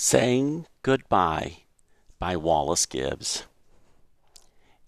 Saying 0.00 0.68
Goodbye 0.82 1.64
by 2.20 2.36
Wallace 2.36 2.86
Gibbs. 2.86 3.46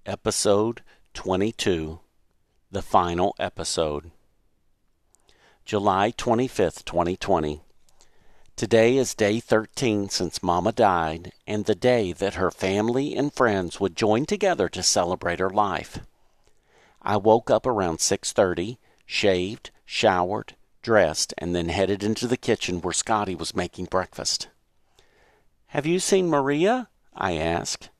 Episode 0.07 0.83
22 1.15 1.99
The 2.71 2.81
Final 2.81 3.35
Episode. 3.37 4.13
July 5.65 6.13
25th, 6.17 6.85
2020. 6.85 7.61
Today 8.55 8.97
is 8.97 9.17
day 9.17 9.41
13 9.41 10.11
since 10.11 10.45
Mama 10.45 10.71
died, 10.71 11.33
and 11.45 11.65
the 11.65 11.75
day 11.75 12.13
that 12.13 12.35
her 12.35 12.53
family 12.53 13.17
and 13.17 13.35
friends 13.35 13.81
would 13.81 13.97
join 13.97 14.27
together 14.27 14.69
to 14.69 14.81
celebrate 14.81 15.41
her 15.41 15.51
life. 15.51 15.99
I 17.03 17.17
woke 17.17 17.51
up 17.51 17.67
around 17.67 17.99
6:30, 17.99 18.79
shaved, 19.07 19.73
showered, 19.85 20.55
dressed, 20.83 21.35
and 21.37 21.53
then 21.53 21.69
headed 21.69 22.05
into 22.05 22.29
the 22.29 22.37
kitchen 22.37 22.81
where 22.81 22.93
Scotty 22.93 23.35
was 23.35 23.57
making 23.57 23.87
breakfast. 23.87 24.47
Have 25.71 25.87
you 25.87 26.01
seen 26.01 26.29
Maria? 26.29 26.89
I 27.15 27.37
asked. 27.37 27.91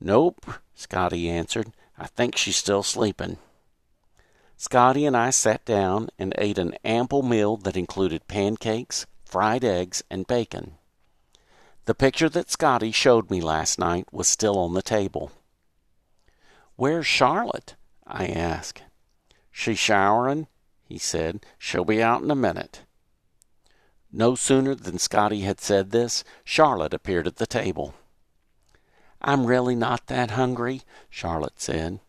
Nope, 0.00 0.46
Scotty 0.76 1.28
answered. 1.28 1.72
I 1.98 2.06
think 2.06 2.36
she's 2.36 2.54
still 2.54 2.84
sleeping. 2.84 3.38
Scotty 4.56 5.04
and 5.04 5.16
I 5.16 5.30
sat 5.30 5.64
down 5.64 6.10
and 6.20 6.32
ate 6.38 6.56
an 6.56 6.76
ample 6.84 7.24
meal 7.24 7.56
that 7.56 7.76
included 7.76 8.28
pancakes, 8.28 9.06
fried 9.24 9.64
eggs, 9.64 10.04
and 10.08 10.28
bacon. 10.28 10.74
The 11.86 11.96
picture 11.96 12.28
that 12.28 12.48
Scotty 12.48 12.92
showed 12.92 13.28
me 13.28 13.40
last 13.40 13.76
night 13.76 14.06
was 14.12 14.28
still 14.28 14.56
on 14.56 14.74
the 14.74 14.80
table. 14.80 15.32
Where's 16.76 17.08
Charlotte? 17.08 17.74
I 18.06 18.28
asked. 18.28 18.84
She's 19.50 19.80
showering, 19.80 20.46
he 20.84 20.96
said. 20.96 21.44
She'll 21.58 21.84
be 21.84 22.00
out 22.00 22.22
in 22.22 22.30
a 22.30 22.36
minute. 22.36 22.82
No 24.12 24.34
sooner 24.34 24.74
than 24.74 24.98
Scotty 24.98 25.42
had 25.42 25.60
said 25.60 25.90
this, 25.90 26.24
Charlotte 26.44 26.92
appeared 26.92 27.26
at 27.26 27.36
the 27.36 27.46
table. 27.46 27.94
I'm 29.22 29.46
really 29.46 29.74
not 29.74 30.06
that 30.06 30.32
hungry, 30.32 30.82
Charlotte 31.08 31.60
said. 31.60 32.00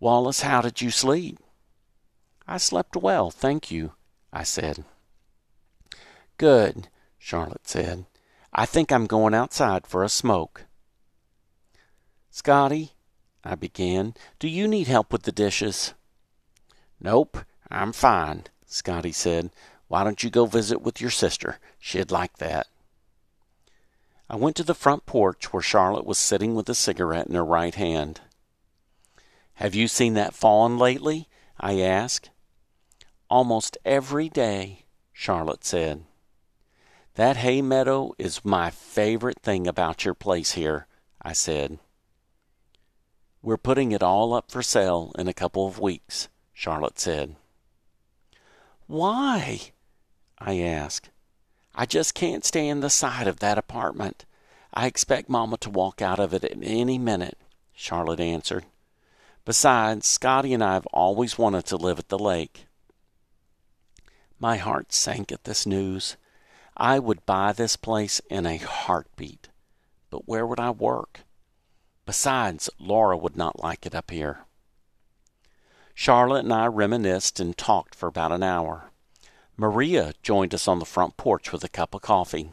Wallace, 0.00 0.40
how 0.40 0.60
did 0.60 0.80
you 0.80 0.90
sleep? 0.90 1.38
I 2.48 2.58
slept 2.58 2.96
well, 2.96 3.30
thank 3.30 3.70
you, 3.70 3.92
I 4.32 4.42
said. 4.42 4.84
Good, 6.38 6.88
Charlotte 7.18 7.68
said. 7.68 8.06
I 8.52 8.66
think 8.66 8.90
I'm 8.90 9.06
going 9.06 9.34
outside 9.34 9.86
for 9.86 10.02
a 10.02 10.08
smoke. 10.08 10.64
Scotty, 12.30 12.92
I 13.44 13.54
began, 13.54 14.14
do 14.38 14.48
you 14.48 14.66
need 14.66 14.86
help 14.86 15.12
with 15.12 15.22
the 15.22 15.32
dishes? 15.32 15.94
Nope, 17.00 17.38
I'm 17.70 17.92
fine, 17.92 18.44
Scotty 18.66 19.12
said. 19.12 19.50
Why 19.88 20.04
don't 20.04 20.22
you 20.22 20.30
go 20.30 20.46
visit 20.46 20.82
with 20.82 21.00
your 21.00 21.10
sister? 21.10 21.58
She'd 21.78 22.10
like 22.10 22.38
that. 22.38 22.66
I 24.28 24.36
went 24.36 24.56
to 24.56 24.64
the 24.64 24.74
front 24.74 25.06
porch 25.06 25.52
where 25.52 25.62
Charlotte 25.62 26.04
was 26.04 26.18
sitting 26.18 26.54
with 26.54 26.68
a 26.68 26.74
cigarette 26.74 27.28
in 27.28 27.34
her 27.34 27.44
right 27.44 27.74
hand. 27.74 28.20
Have 29.54 29.74
you 29.74 29.86
seen 29.86 30.14
that 30.14 30.34
fawn 30.34 30.78
lately? 30.78 31.28
I 31.58 31.80
asked. 31.80 32.30
Almost 33.30 33.78
every 33.84 34.28
day, 34.28 34.84
Charlotte 35.12 35.64
said. 35.64 36.04
That 37.14 37.38
hay 37.38 37.62
meadow 37.62 38.12
is 38.18 38.44
my 38.44 38.70
favorite 38.70 39.40
thing 39.40 39.66
about 39.66 40.04
your 40.04 40.14
place 40.14 40.52
here, 40.52 40.86
I 41.22 41.32
said. 41.32 41.78
We're 43.40 43.56
putting 43.56 43.92
it 43.92 44.02
all 44.02 44.34
up 44.34 44.50
for 44.50 44.62
sale 44.62 45.12
in 45.16 45.28
a 45.28 45.32
couple 45.32 45.66
of 45.66 45.78
weeks, 45.78 46.28
Charlotte 46.52 46.98
said. 46.98 47.36
Why? 48.86 49.72
I 50.38 50.58
asked. 50.58 51.10
I 51.74 51.86
just 51.86 52.14
can't 52.14 52.44
stand 52.44 52.82
the 52.82 52.90
sight 52.90 53.26
of 53.26 53.40
that 53.40 53.58
apartment. 53.58 54.24
I 54.72 54.86
expect 54.86 55.28
Mama 55.28 55.56
to 55.58 55.70
walk 55.70 56.02
out 56.02 56.18
of 56.18 56.34
it 56.34 56.44
at 56.44 56.58
any 56.62 56.98
minute, 56.98 57.38
Charlotte 57.74 58.20
answered. 58.20 58.64
Besides, 59.44 60.06
Scotty 60.06 60.52
and 60.52 60.62
I 60.62 60.74
have 60.74 60.86
always 60.86 61.38
wanted 61.38 61.66
to 61.66 61.76
live 61.76 61.98
at 61.98 62.08
the 62.08 62.18
lake. 62.18 62.66
My 64.38 64.56
heart 64.56 64.92
sank 64.92 65.32
at 65.32 65.44
this 65.44 65.64
news. 65.64 66.16
I 66.76 66.98
would 66.98 67.24
buy 67.24 67.52
this 67.52 67.76
place 67.76 68.20
in 68.28 68.44
a 68.44 68.58
heartbeat. 68.58 69.48
But 70.10 70.28
where 70.28 70.46
would 70.46 70.60
I 70.60 70.70
work? 70.70 71.20
Besides, 72.04 72.68
Laura 72.78 73.16
would 73.16 73.36
not 73.36 73.62
like 73.62 73.86
it 73.86 73.94
up 73.94 74.10
here. 74.10 74.44
Charlotte 75.94 76.44
and 76.44 76.52
I 76.52 76.66
reminisced 76.66 77.40
and 77.40 77.56
talked 77.56 77.94
for 77.94 78.08
about 78.08 78.32
an 78.32 78.42
hour. 78.42 78.90
Maria 79.58 80.12
joined 80.22 80.52
us 80.52 80.68
on 80.68 80.78
the 80.78 80.84
front 80.84 81.16
porch 81.16 81.50
with 81.50 81.64
a 81.64 81.68
cup 81.68 81.94
of 81.94 82.02
coffee. 82.02 82.50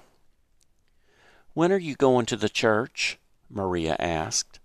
When 1.54 1.72
are 1.72 1.78
you 1.78 1.96
going 1.96 2.26
to 2.28 2.38
the 2.38 2.50
church? 2.50 3.20
Maria 3.50 3.98
asked. 4.00 4.60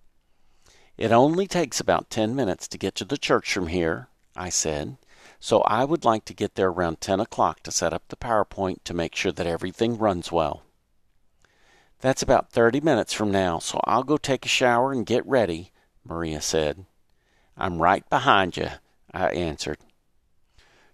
It 0.96 1.10
only 1.10 1.46
takes 1.46 1.80
about 1.80 2.10
ten 2.10 2.36
minutes 2.36 2.68
to 2.68 2.78
get 2.78 2.94
to 2.96 3.04
the 3.04 3.18
church 3.18 3.52
from 3.52 3.66
here, 3.66 4.08
I 4.36 4.50
said, 4.50 4.98
so 5.40 5.62
I 5.62 5.84
would 5.84 6.04
like 6.04 6.24
to 6.26 6.34
get 6.34 6.54
there 6.54 6.68
around 6.68 7.00
ten 7.00 7.18
o'clock 7.18 7.62
to 7.64 7.72
set 7.72 7.92
up 7.92 8.04
the 8.08 8.16
PowerPoint 8.16 8.84
to 8.84 8.94
make 8.94 9.14
sure 9.14 9.32
that 9.32 9.46
everything 9.46 9.98
runs 9.98 10.30
well. 10.30 10.62
That's 12.00 12.22
about 12.22 12.52
thirty 12.52 12.80
minutes 12.80 13.12
from 13.12 13.32
now, 13.32 13.58
so 13.58 13.80
I'll 13.84 14.04
go 14.04 14.16
take 14.16 14.46
a 14.46 14.48
shower 14.48 14.92
and 14.92 15.04
get 15.04 15.26
ready, 15.26 15.72
Maria 16.04 16.40
said. 16.40 16.86
I'm 17.56 17.82
right 17.82 18.08
behind 18.08 18.56
you, 18.56 18.68
I 19.12 19.28
answered. 19.30 19.78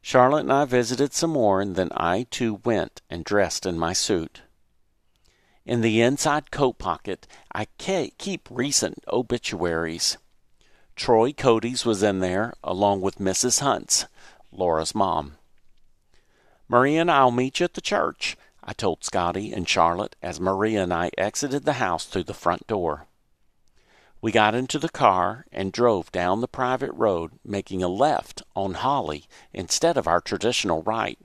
Charlotte 0.06 0.40
and 0.40 0.52
I 0.52 0.66
visited 0.66 1.14
some 1.14 1.30
more, 1.30 1.62
and 1.62 1.76
then 1.76 1.88
I 1.96 2.26
too 2.30 2.60
went 2.62 3.00
and 3.08 3.24
dressed 3.24 3.64
in 3.64 3.78
my 3.78 3.94
suit. 3.94 4.42
In 5.64 5.80
the 5.80 6.02
inside 6.02 6.50
coat 6.50 6.76
pocket, 6.76 7.26
I 7.54 7.68
keep 7.78 8.46
recent 8.50 9.02
obituaries. 9.10 10.18
Troy 10.94 11.32
Cody's 11.32 11.86
was 11.86 12.02
in 12.02 12.18
there, 12.18 12.52
along 12.62 13.00
with 13.00 13.16
Mrs. 13.16 13.60
Hunt's, 13.60 14.04
Laura's 14.52 14.94
mom. 14.94 15.38
Maria 16.68 17.00
and 17.00 17.10
I'll 17.10 17.30
meet 17.30 17.60
you 17.60 17.64
at 17.64 17.72
the 17.72 17.80
church, 17.80 18.36
I 18.62 18.74
told 18.74 19.04
Scotty 19.04 19.54
and 19.54 19.66
Charlotte 19.66 20.16
as 20.20 20.38
Maria 20.38 20.82
and 20.82 20.92
I 20.92 21.12
exited 21.16 21.64
the 21.64 21.80
house 21.80 22.04
through 22.04 22.24
the 22.24 22.34
front 22.34 22.66
door. 22.66 23.06
We 24.24 24.32
got 24.32 24.54
into 24.54 24.78
the 24.78 24.88
car 24.88 25.44
and 25.52 25.70
drove 25.70 26.10
down 26.10 26.40
the 26.40 26.48
private 26.48 26.92
road, 26.92 27.32
making 27.44 27.82
a 27.82 27.88
left 27.88 28.42
on 28.56 28.72
Holly 28.72 29.26
instead 29.52 29.98
of 29.98 30.08
our 30.08 30.22
traditional 30.22 30.82
right. 30.82 31.18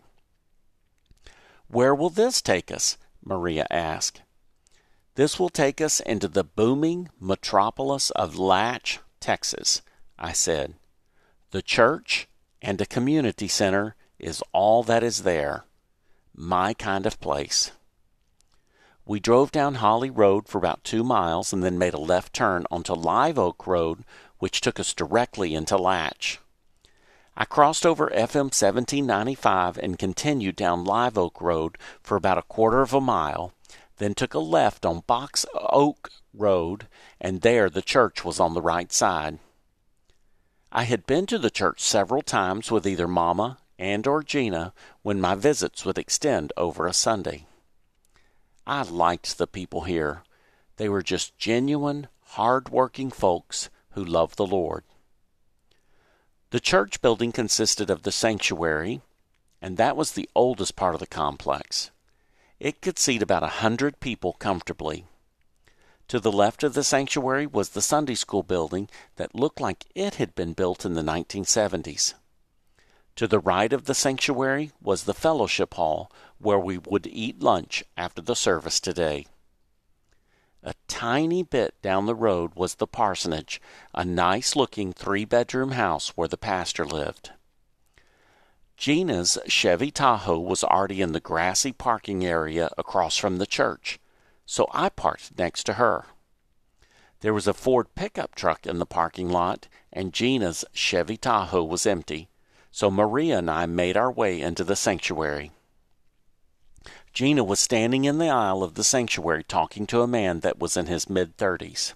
Where 1.70 1.96
will 1.96 2.10
this 2.10 2.42
take 2.42 2.70
us? 2.70 2.98
Maria 3.24 3.66
asked. 3.72 4.22
This 5.16 5.40
will 5.40 5.48
take 5.48 5.80
us 5.80 6.02
into 6.02 6.28
the 6.28 6.44
booming 6.44 7.08
metropolis 7.22 8.10
of 8.18 8.38
Latch, 8.38 9.00
Texas, 9.22 9.81
I 10.18 10.34
said. 10.34 10.74
The 11.52 11.62
church 11.62 12.28
and 12.62 12.81
a 12.81 12.86
community 12.86 13.48
center 13.48 13.96
is 14.20 14.44
all 14.52 14.84
that 14.84 15.04
is 15.04 15.24
there. 15.24 15.64
My 16.36 16.74
kind 16.74 17.06
of 17.06 17.22
place. 17.22 17.72
We 19.09 19.20
drove 19.20 19.52
down 19.52 19.74
Holly 19.74 20.12
Road 20.12 20.47
for 20.47 20.59
about 20.59 20.84
two 20.84 21.03
miles 21.03 21.52
and 21.52 21.64
then 21.64 21.80
made 21.80 21.96
a 21.96 22.00
left 22.00 22.31
turn 22.31 22.68
onto 22.70 22.94
Live 22.94 23.40
Oak 23.40 23.66
Road, 23.66 24.03
which 24.38 24.62
took 24.62 24.80
us 24.80 24.94
directly 24.94 25.56
into 25.56 25.78
Latch. 25.78 26.40
I 27.36 27.46
crossed 27.46 27.88
over 27.88 28.12
FM 28.12 28.53
1795 28.53 29.80
and 29.80 29.98
continued 29.98 30.56
down 30.56 30.86
Live 30.86 31.18
Oak 31.18 31.42
Road 31.42 31.80
for 32.03 32.18
about 32.18 32.38
a 32.38 32.44
quarter 32.44 32.84
of 32.84 32.94
a 32.94 33.02
mile, 33.02 33.52
then 33.98 34.14
took 34.14 34.36
a 34.36 34.40
left 34.40 34.86
on 34.86 35.00
Box 35.08 35.44
Oak 35.56 36.12
Road, 36.31 36.86
and 37.19 37.42
there 37.42 37.68
the 37.68 37.81
church 37.81 38.24
was 38.24 38.40
on 38.40 38.53
the 38.53 38.62
right 38.62 38.92
side. 38.92 39.40
I 40.72 40.84
had 40.84 41.08
been 41.08 41.25
to 41.25 41.40
the 41.40 41.50
church 41.50 41.81
several 41.81 42.22
times 42.22 42.69
with 42.69 42.86
either 42.86 43.08
Mama 43.08 43.58
and 43.80 44.06
or 44.06 44.22
Gina 44.22 44.72
when 45.02 45.19
my 45.19 45.34
visits 45.34 45.84
would 45.84 45.98
extend 45.98 46.53
over 46.56 46.86
a 46.86 46.94
Sunday. 46.94 47.48
I 48.69 48.83
liked 48.83 49.39
the 49.39 49.48
people 49.48 49.86
here. 49.86 50.21
They 50.77 50.89
were 50.89 51.01
just 51.01 51.36
genuine, 51.39 52.07
hard 52.21 52.69
working 52.69 53.10
folks 53.10 53.71
who 53.94 54.06
loved 54.06 54.38
the 54.38 54.45
Lord. 54.45 54.83
The 56.51 56.60
church 56.60 57.01
building 57.01 57.31
consisted 57.31 57.89
of 57.89 58.04
the 58.04 58.12
sanctuary, 58.12 59.01
and 59.60 59.75
that 59.77 59.98
was 59.98 60.12
the 60.12 60.30
oldest 60.36 60.75
part 60.75 60.94
of 60.94 61.00
the 61.00 61.07
complex. 61.07 61.89
It 62.60 62.80
could 62.80 63.00
seat 63.00 63.24
about 63.24 63.42
a 63.42 63.57
hundred 63.63 64.00
people 64.00 64.33
comfortably. 64.33 65.06
To 66.10 66.19
the 66.19 66.31
left 66.31 66.62
of 66.62 66.75
the 66.75 66.83
sanctuary 66.83 67.48
was 67.48 67.69
the 67.69 67.81
Sunday 67.81 68.13
school 68.13 68.44
building 68.44 68.88
that 69.15 69.33
looked 69.33 69.60
like 69.60 69.88
it 69.95 70.15
had 70.15 70.36
been 70.36 70.54
built 70.54 70.86
in 70.86 70.94
the 70.94 71.01
1970s. 71.01 72.13
To 73.15 73.27
the 73.27 73.39
right 73.39 73.74
of 73.74 73.86
the 73.86 73.95
sanctuary 73.95 74.72
was 74.80 75.04
the 75.04 75.15
fellowship 75.15 75.74
hall 75.74 76.12
where 76.39 76.59
we 76.59 76.77
would 76.77 77.06
eat 77.07 77.41
lunch 77.41 77.83
after 77.95 78.21
the 78.21 78.36
service 78.36 78.80
today. 78.80 79.25
A 80.63 80.74
tiny 80.88 81.44
bit 81.44 81.74
down 81.81 82.06
the 82.06 82.15
road 82.15 82.51
was 82.56 82.75
the 82.75 82.88
parsonage, 82.88 83.62
a 83.94 84.03
nice 84.03 84.56
looking 84.56 84.91
three 84.91 85.24
bedroom 85.24 85.71
house 85.71 86.09
where 86.18 86.27
the 86.27 86.38
pastor 86.38 86.86
lived. 86.86 87.31
Gina's 88.75 89.38
Chevy 89.47 89.91
Tahoe 89.91 90.39
was 90.39 90.63
already 90.63 91.01
in 91.01 91.12
the 91.12 91.19
grassy 91.19 91.71
parking 91.71 92.25
area 92.25 92.69
across 92.77 93.18
from 93.18 93.38
the 93.38 93.45
church, 93.45 94.00
so 94.45 94.68
I 94.71 94.89
parked 94.89 95.38
next 95.38 95.65
to 95.65 95.74
her. 95.74 96.06
There 97.21 97.33
was 97.33 97.47
a 97.47 97.53
Ford 97.53 97.94
pickup 97.95 98.36
truck 98.36 98.65
in 98.65 98.80
the 98.80 98.86
parking 98.86 99.30
lot, 99.30 99.68
and 99.91 100.13
Gina's 100.13 100.63
Chevy 100.74 101.18
Tahoe 101.18 101.63
was 101.63 101.86
empty, 101.86 102.30
so 102.71 102.89
Maria 102.89 103.39
and 103.39 103.51
I 103.51 103.65
made 103.65 103.97
our 103.97 104.12
way 104.12 104.39
into 104.39 104.63
the 104.63 104.77
sanctuary. 104.77 105.51
Gina 107.19 107.44
was 107.44 107.60
standing 107.60 108.06
in 108.06 108.18
the 108.18 108.30
aisle 108.30 108.63
of 108.63 108.75
the 108.75 108.83
sanctuary 108.86 109.44
talking 109.44 109.86
to 109.88 110.01
a 110.01 110.07
man 110.07 110.39
that 110.39 110.57
was 110.57 110.77
in 110.77 110.86
his 110.86 111.10
mid 111.10 111.36
thirties. 111.36 111.94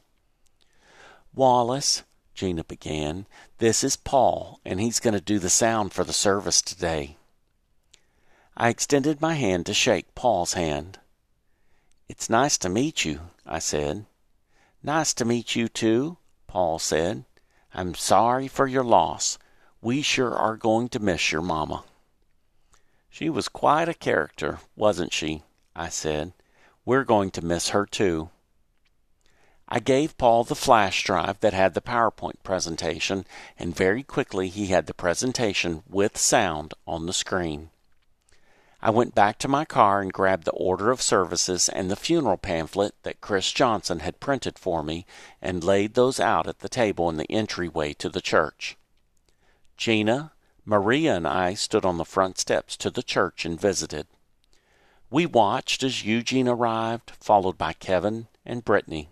Wallace, 1.33 2.03
Gina 2.35 2.65
began, 2.65 3.25
this 3.57 3.85
is 3.85 3.95
Paul, 3.95 4.59
and 4.65 4.81
he's 4.81 4.99
going 4.99 5.13
to 5.13 5.21
do 5.21 5.39
the 5.39 5.49
sound 5.49 5.93
for 5.93 6.03
the 6.03 6.11
service 6.11 6.61
today. 6.61 7.15
I 8.57 8.67
extended 8.67 9.21
my 9.21 9.35
hand 9.35 9.65
to 9.67 9.73
shake 9.73 10.13
Paul's 10.13 10.55
hand. 10.55 10.99
It's 12.09 12.29
nice 12.29 12.57
to 12.57 12.67
meet 12.67 13.05
you, 13.05 13.21
I 13.45 13.59
said. 13.59 14.05
Nice 14.83 15.13
to 15.13 15.23
meet 15.23 15.55
you, 15.55 15.69
too, 15.69 16.17
Paul 16.47 16.79
said. 16.79 17.23
I'm 17.73 17.95
sorry 17.95 18.49
for 18.49 18.67
your 18.67 18.83
loss. 18.83 19.39
We 19.81 20.01
sure 20.01 20.35
are 20.35 20.57
going 20.57 20.89
to 20.89 20.99
miss 20.99 21.31
your 21.31 21.41
mamma. 21.41 21.85
She 23.13 23.29
was 23.29 23.47
quite 23.47 23.87
a 23.87 23.93
character, 23.93 24.57
wasn't 24.75 25.13
she? 25.13 25.43
I 25.75 25.89
said. 25.89 26.33
We're 26.83 27.03
going 27.03 27.29
to 27.37 27.45
miss 27.45 27.69
her, 27.69 27.85
too. 27.85 28.31
I 29.69 29.77
gave 29.77 30.17
Paul 30.17 30.45
the 30.45 30.55
flash 30.55 31.03
drive 31.03 31.39
that 31.41 31.53
had 31.53 31.75
the 31.75 31.79
PowerPoint 31.81 32.41
presentation, 32.41 33.27
and 33.55 33.75
very 33.75 34.01
quickly 34.01 34.49
he 34.49 34.65
had 34.65 34.87
the 34.87 34.95
presentation 34.95 35.83
with 35.87 36.17
sound 36.17 36.73
on 36.87 37.05
the 37.05 37.13
screen. 37.13 37.69
I 38.81 38.89
went 38.89 39.13
back 39.13 39.37
to 39.39 39.47
my 39.47 39.63
car 39.63 40.01
and 40.01 40.11
grabbed 40.11 40.45
the 40.45 40.51
order 40.53 40.89
of 40.89 40.99
services 40.99 41.69
and 41.69 41.91
the 41.91 41.95
funeral 41.95 42.37
pamphlet 42.37 42.95
that 43.03 43.21
Chris 43.21 43.51
Johnson 43.51 43.99
had 43.99 44.19
printed 44.21 44.57
for 44.57 44.81
me 44.81 45.05
and 45.39 45.63
laid 45.63 45.93
those 45.93 46.19
out 46.19 46.47
at 46.47 46.61
the 46.61 46.67
table 46.67 47.11
in 47.11 47.17
the 47.17 47.31
entryway 47.31 47.93
to 47.93 48.09
the 48.09 48.21
church. 48.21 48.75
Gina, 49.77 50.31
Maria, 50.65 51.15
and 51.15 51.27
I 51.27 51.53
stood 51.53 51.85
on 51.85 51.97
the 51.97 52.05
front 52.05 52.37
steps 52.37 52.77
to 52.77 52.89
the 52.89 53.03
church 53.03 53.45
and 53.45 53.59
visited. 53.59 54.07
We 55.09 55.25
watched 55.25 55.83
as 55.83 56.05
Eugene 56.05 56.47
arrived, 56.47 57.11
followed 57.19 57.57
by 57.57 57.73
Kevin 57.73 58.27
and 58.45 58.65
Brittany. 58.65 59.09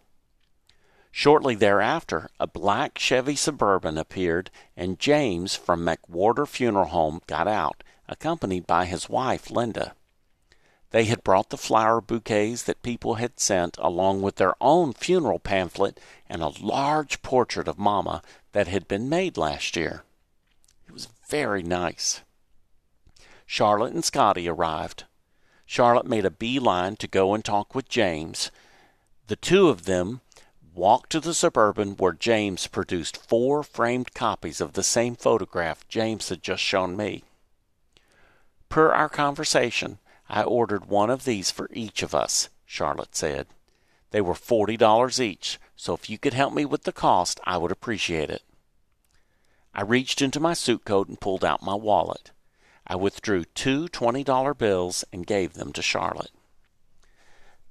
Shortly 1.12 1.56
thereafter, 1.56 2.30
a 2.40 2.48
black 2.48 2.98
Chevy 2.98 3.36
Suburban 3.36 3.98
appeared, 3.98 4.50
and 4.78 4.98
James 4.98 5.56
from 5.56 5.86
McWhorter 5.86 6.48
Funeral 6.48 6.86
Home 6.86 7.22
got 7.28 7.48
out 7.48 7.84
accompanied 8.08 8.68
by 8.68 8.86
his 8.86 9.10
wife, 9.10 9.50
Linda. 9.50 9.96
They 10.92 11.06
had 11.06 11.24
brought 11.24 11.50
the 11.50 11.58
flower 11.58 12.02
bouquets 12.02 12.64
that 12.64 12.84
people 12.84 13.16
had 13.16 13.40
sent, 13.40 13.78
along 13.80 14.22
with 14.22 14.36
their 14.36 14.56
own 14.60 14.92
funeral 14.94 15.40
pamphlet 15.40 16.00
and 16.30 16.42
a 16.42 16.54
large 16.62 17.22
portrait 17.22 17.70
of 17.70 17.80
Mama 17.80 18.22
that 18.52 18.68
had 18.68 18.88
been 18.88 19.08
made 19.08 19.38
last 19.38 19.78
year. 19.78 20.04
Very 21.32 21.64
nice. 21.64 22.24
Charlotte 23.46 23.94
and 23.94 24.04
Scotty 24.04 24.50
arrived. 24.50 25.06
Charlotte 25.66 26.06
made 26.06 26.26
a 26.26 26.30
beeline 26.30 26.98
to 26.98 27.08
go 27.08 27.34
and 27.34 27.44
talk 27.44 27.74
with 27.74 27.88
James. 27.88 28.52
The 29.28 29.38
two 29.38 29.70
of 29.70 29.86
them 29.86 30.20
walked 30.76 31.10
to 31.12 31.22
the 31.22 31.34
suburban 31.34 31.96
where 31.96 32.12
James 32.12 32.68
produced 32.68 33.16
four 33.16 33.64
framed 33.64 34.14
copies 34.14 34.60
of 34.60 34.74
the 34.74 34.84
same 34.84 35.16
photograph 35.16 35.88
James 35.88 36.28
had 36.28 36.44
just 36.44 36.62
shown 36.62 36.98
me. 36.98 37.24
Per 38.68 38.92
our 38.92 39.08
conversation, 39.08 40.00
I 40.28 40.44
ordered 40.44 40.88
one 40.88 41.10
of 41.10 41.24
these 41.24 41.50
for 41.50 41.70
each 41.72 42.04
of 42.04 42.14
us, 42.14 42.50
Charlotte 42.66 43.16
said. 43.16 43.48
They 44.10 44.20
were 44.20 44.36
forty 44.36 44.76
dollars 44.76 45.22
each, 45.22 45.60
so 45.78 45.94
if 45.94 46.10
you 46.10 46.18
could 46.18 46.34
help 46.34 46.54
me 46.54 46.66
with 46.66 46.84
the 46.84 46.92
cost, 46.92 47.40
I 47.46 47.58
would 47.58 47.72
appreciate 47.72 48.30
it. 48.30 48.44
I 49.74 49.84
reached 49.84 50.22
into 50.22 50.40
my 50.40 50.54
suit 50.54 50.86
coat 50.86 51.08
and 51.08 51.20
pulled 51.20 51.46
out 51.46 51.64
my 51.64 51.76
wallet. 51.76 52.32
I 52.86 52.96
withdrew 52.96 53.46
two 53.46 53.88
twenty 53.88 54.24
dollar 54.24 54.54
bills 54.54 55.06
and 55.14 55.26
gave 55.26 55.54
them 55.54 55.72
to 55.74 55.82
Charlotte. 55.82 56.32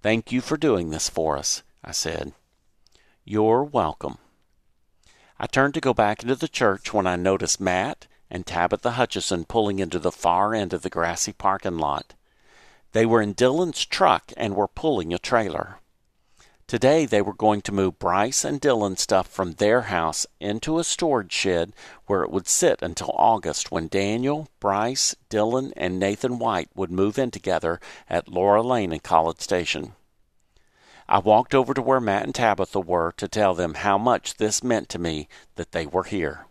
Thank 0.02 0.32
you 0.32 0.40
for 0.40 0.56
doing 0.56 0.90
this 0.90 1.10
for 1.10 1.36
us, 1.36 1.62
I 1.84 1.92
said. 1.92 2.32
You're 3.24 3.62
welcome. 3.62 4.16
I 5.38 5.46
turned 5.46 5.74
to 5.74 5.80
go 5.80 5.92
back 5.92 6.22
into 6.22 6.36
the 6.36 6.48
church 6.48 6.92
when 6.94 7.06
I 7.06 7.16
noticed 7.16 7.60
Matt 7.60 8.06
and 8.30 8.46
Tabitha 8.46 8.92
Hutchison 8.92 9.44
pulling 9.44 9.78
into 9.78 9.98
the 9.98 10.12
far 10.12 10.54
end 10.54 10.72
of 10.72 10.82
the 10.82 10.90
grassy 10.90 11.32
parking 11.32 11.78
lot. 11.78 12.14
They 12.92 13.04
were 13.04 13.20
in 13.20 13.34
Dylan's 13.34 13.84
truck 13.84 14.32
and 14.36 14.56
were 14.56 14.68
pulling 14.68 15.12
a 15.12 15.18
trailer. 15.18 15.76
Today 16.70 17.04
they 17.04 17.20
were 17.20 17.34
going 17.34 17.62
to 17.62 17.72
move 17.72 17.98
Bryce 17.98 18.44
and 18.44 18.60
Dylan's 18.60 19.00
stuff 19.00 19.26
from 19.26 19.54
their 19.54 19.80
house 19.80 20.24
into 20.38 20.78
a 20.78 20.84
storage 20.84 21.32
shed 21.32 21.72
where 22.06 22.22
it 22.22 22.30
would 22.30 22.46
sit 22.46 22.80
until 22.80 23.10
August 23.16 23.72
when 23.72 23.88
Daniel, 23.88 24.46
Bryce, 24.60 25.16
Dylan, 25.28 25.72
and 25.76 25.98
Nathan 25.98 26.38
White 26.38 26.68
would 26.76 26.92
move 26.92 27.18
in 27.18 27.32
together 27.32 27.80
at 28.08 28.28
Laura 28.28 28.62
Lane 28.62 28.92
in 28.92 29.00
College 29.00 29.40
Station. 29.40 29.94
I 31.08 31.18
walked 31.18 31.56
over 31.56 31.74
to 31.74 31.82
where 31.82 31.98
Matt 31.98 32.22
and 32.22 32.34
Tabitha 32.36 32.78
were 32.78 33.14
to 33.16 33.26
tell 33.26 33.52
them 33.52 33.74
how 33.74 33.98
much 33.98 34.36
this 34.36 34.62
meant 34.62 34.88
to 34.90 35.00
me 35.00 35.26
that 35.56 35.72
they 35.72 35.86
were 35.86 36.04
here. 36.04 36.46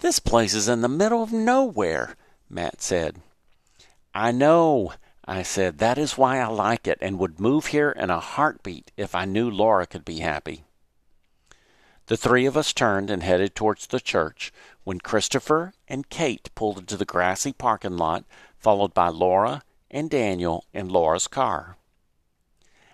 This 0.00 0.18
place 0.18 0.52
is 0.52 0.68
in 0.68 0.82
the 0.82 0.90
middle 0.90 1.22
of 1.22 1.32
nowhere, 1.32 2.16
Matt 2.50 2.82
said. 2.82 3.22
I 4.14 4.30
know, 4.30 4.92
I 5.30 5.42
said. 5.42 5.76
That 5.76 5.98
is 5.98 6.16
why 6.16 6.40
I 6.40 6.46
like 6.46 6.88
it 6.88 6.96
and 7.02 7.18
would 7.18 7.38
move 7.38 7.66
here 7.66 7.90
in 7.90 8.08
a 8.08 8.18
heartbeat 8.18 8.90
if 8.96 9.14
I 9.14 9.26
knew 9.26 9.50
Laura 9.50 9.86
could 9.86 10.04
be 10.06 10.20
happy. 10.20 10.64
The 12.06 12.16
three 12.16 12.46
of 12.46 12.56
us 12.56 12.72
turned 12.72 13.10
and 13.10 13.22
headed 13.22 13.54
towards 13.54 13.86
the 13.86 14.00
church 14.00 14.50
when 14.84 15.00
Christopher 15.00 15.74
and 15.86 16.08
Kate 16.08 16.48
pulled 16.54 16.78
into 16.78 16.96
the 16.96 17.04
grassy 17.04 17.52
parking 17.52 17.98
lot, 17.98 18.24
followed 18.58 18.94
by 18.94 19.08
Laura 19.08 19.62
and 19.90 20.08
Daniel 20.08 20.64
in 20.72 20.88
Laura's 20.88 21.28
car. 21.28 21.76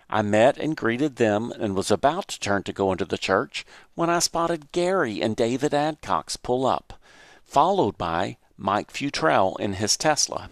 I 0.09 0.21
met 0.21 0.57
and 0.57 0.75
greeted 0.75 1.15
them 1.15 1.53
and 1.57 1.73
was 1.73 1.89
about 1.89 2.27
to 2.27 2.39
turn 2.41 2.63
to 2.63 2.73
go 2.73 2.91
into 2.91 3.05
the 3.05 3.17
church 3.17 3.65
when 3.93 4.09
I 4.09 4.19
spotted 4.19 4.73
Gary 4.73 5.21
and 5.21 5.37
David 5.37 5.71
Adcox 5.71 6.35
pull 6.35 6.65
up, 6.65 6.99
followed 7.45 7.97
by 7.97 8.35
Mike 8.57 8.91
Futrell 8.91 9.57
in 9.57 9.73
his 9.73 9.95
Tesla. 9.95 10.49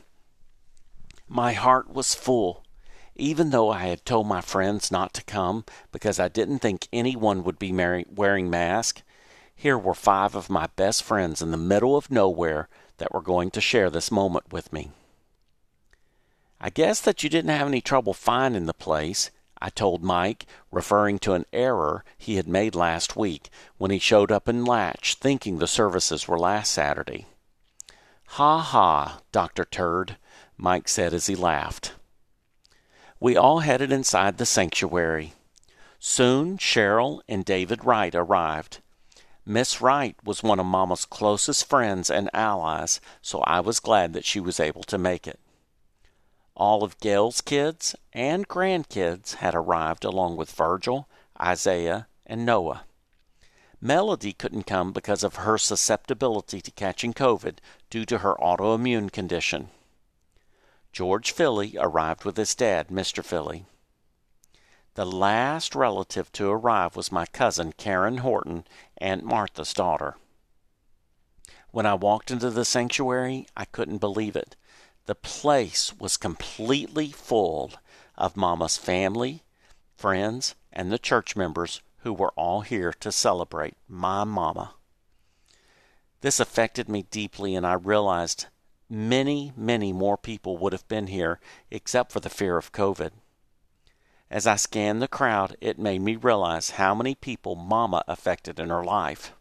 My 1.35 1.53
heart 1.53 1.89
was 1.89 2.13
full, 2.13 2.63
even 3.15 3.49
though 3.49 3.71
I 3.71 3.85
had 3.85 4.05
told 4.05 4.27
my 4.27 4.39
friends 4.39 4.91
not 4.91 5.15
to 5.15 5.23
come 5.23 5.65
because 5.91 6.19
I 6.19 6.27
didn't 6.27 6.59
think 6.59 6.87
anyone 6.93 7.43
would 7.43 7.57
be 7.57 7.73
wearing 7.73 8.51
masks. 8.51 9.01
Here 9.55 9.75
were 9.75 9.95
five 9.95 10.35
of 10.35 10.51
my 10.51 10.67
best 10.75 11.01
friends 11.01 11.41
in 11.41 11.49
the 11.49 11.57
middle 11.57 11.97
of 11.97 12.11
nowhere 12.11 12.69
that 12.97 13.11
were 13.11 13.19
going 13.19 13.49
to 13.49 13.61
share 13.61 13.89
this 13.89 14.11
moment 14.11 14.53
with 14.53 14.71
me. 14.71 14.91
I 16.61 16.69
guess 16.69 17.01
that 17.01 17.23
you 17.23 17.31
didn't 17.31 17.49
have 17.49 17.65
any 17.65 17.81
trouble 17.81 18.13
finding 18.13 18.67
the 18.67 18.73
place, 18.75 19.31
I 19.59 19.71
told 19.71 20.03
Mike, 20.03 20.45
referring 20.71 21.17
to 21.19 21.33
an 21.33 21.47
error 21.51 22.05
he 22.15 22.35
had 22.35 22.47
made 22.47 22.75
last 22.75 23.15
week 23.15 23.49
when 23.79 23.89
he 23.89 23.97
showed 23.97 24.31
up 24.31 24.47
in 24.47 24.65
Latch 24.65 25.15
thinking 25.15 25.57
the 25.57 25.65
services 25.65 26.27
were 26.27 26.37
last 26.37 26.71
Saturday. 26.71 27.25
Ha 28.37 28.59
ha, 28.59 29.21
Dr. 29.31 29.65
Turd, 29.65 30.17
Mike 30.57 30.87
said 30.87 31.13
as 31.13 31.27
he 31.27 31.35
laughed. 31.35 31.93
We 33.19 33.37
all 33.37 33.59
headed 33.59 33.91
inside 33.91 34.37
the 34.37 34.45
sanctuary. 34.45 35.33
Soon 35.99 36.57
Cheryl 36.57 37.21
and 37.29 37.45
David 37.45 37.85
Wright 37.85 38.13
arrived. 38.13 38.79
Miss 39.45 39.81
Wright 39.81 40.15
was 40.23 40.43
one 40.43 40.59
of 40.59 40.65
Mama's 40.65 41.05
closest 41.05 41.67
friends 41.67 42.09
and 42.09 42.29
allies, 42.33 43.01
so 43.21 43.41
I 43.41 43.59
was 43.59 43.79
glad 43.79 44.13
that 44.13 44.25
she 44.25 44.39
was 44.39 44.59
able 44.59 44.83
to 44.83 44.97
make 44.97 45.27
it. 45.27 45.39
All 46.55 46.83
of 46.83 46.99
Gail's 46.99 47.41
kids 47.41 47.95
and 48.13 48.47
grandkids 48.47 49.35
had 49.35 49.55
arrived 49.55 50.05
along 50.05 50.37
with 50.37 50.51
Virgil, 50.51 51.07
Isaiah, 51.41 52.07
and 52.25 52.45
Noah. 52.45 52.83
Melody 53.81 54.31
couldn't 54.31 54.63
come 54.63 54.93
because 54.93 55.23
of 55.23 55.35
her 55.35 55.57
susceptibility 55.57 56.61
to 56.61 56.71
catching 56.71 57.13
COVID 57.13 57.57
due 57.89 58.05
to 58.05 58.19
her 58.19 58.35
autoimmune 58.35 59.11
condition. 59.11 59.69
George 60.93 61.31
Philly 61.31 61.75
arrived 61.79 62.23
with 62.23 62.37
his 62.37 62.53
dad, 62.53 62.89
Mr. 62.89 63.25
Philly. 63.25 63.65
The 64.93 65.05
last 65.05 65.73
relative 65.73 66.31
to 66.33 66.51
arrive 66.51 66.95
was 66.95 67.11
my 67.11 67.25
cousin, 67.25 67.73
Karen 67.73 68.19
Horton, 68.19 68.67
Aunt 68.99 69.23
Martha's 69.23 69.73
daughter. 69.73 70.17
When 71.71 71.87
I 71.87 71.95
walked 71.95 72.29
into 72.29 72.51
the 72.51 72.63
sanctuary, 72.63 73.47
I 73.57 73.65
couldn't 73.65 73.97
believe 73.97 74.35
it. 74.35 74.55
The 75.07 75.15
place 75.15 75.97
was 75.97 76.15
completely 76.15 77.11
full 77.11 77.71
of 78.15 78.37
Mama's 78.37 78.77
family, 78.77 79.41
friends, 79.97 80.53
and 80.71 80.91
the 80.91 80.99
church 80.99 81.35
members 81.35 81.81
who 82.01 82.13
were 82.13 82.33
all 82.35 82.61
here 82.61 82.93
to 82.99 83.11
celebrate 83.11 83.77
my 83.87 84.25
Mama. 84.25 84.75
This 86.21 86.39
affected 86.39 86.87
me 86.87 87.07
deeply, 87.09 87.55
and 87.55 87.65
I 87.65 87.73
realized 87.73 88.45
many, 88.89 89.53
many 89.55 89.93
more 89.93 90.17
people 90.17 90.57
would 90.57 90.73
have 90.73 90.87
been 90.87 91.07
here 91.07 91.39
except 91.71 92.11
for 92.11 92.19
the 92.19 92.29
fear 92.29 92.57
of 92.57 92.71
COVID. 92.71 93.11
As 94.29 94.47
I 94.47 94.55
scanned 94.55 95.01
the 95.01 95.07
crowd, 95.07 95.55
it 95.61 95.77
made 95.77 96.01
me 96.01 96.15
realize 96.15 96.71
how 96.71 96.95
many 96.95 97.13
people 97.15 97.55
Mama 97.55 98.03
affected 98.07 98.59
in 98.59 98.69
her 98.69 98.83
life. 98.83 99.33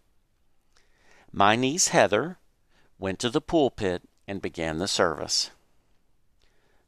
My 1.33 1.57
niece 1.57 1.89
Heather 1.89 2.39
went 2.99 3.19
to 3.21 3.31
the 3.31 3.41
pulpit 3.41 4.03
and 4.29 4.43
began 4.43 4.79
the 4.79 4.89
service. 4.89 5.51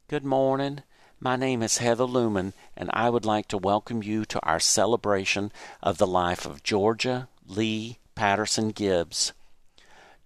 Good 0.07 0.23
morning. 0.23 0.83
My 1.19 1.35
name 1.35 1.63
is 1.63 1.79
Heather 1.79 2.03
Lumen, 2.03 2.53
and 2.77 2.91
I 2.93 3.09
would 3.09 3.25
like 3.25 3.47
to 3.47 3.57
welcome 3.57 4.03
you 4.03 4.25
to 4.25 4.39
our 4.43 4.59
celebration 4.59 5.51
of 5.81 5.97
the 5.97 6.05
life 6.05 6.45
of 6.45 6.61
Georgia 6.61 7.27
Lee 7.47 7.97
Patterson 8.13 8.69
Gibbs. 8.69 9.33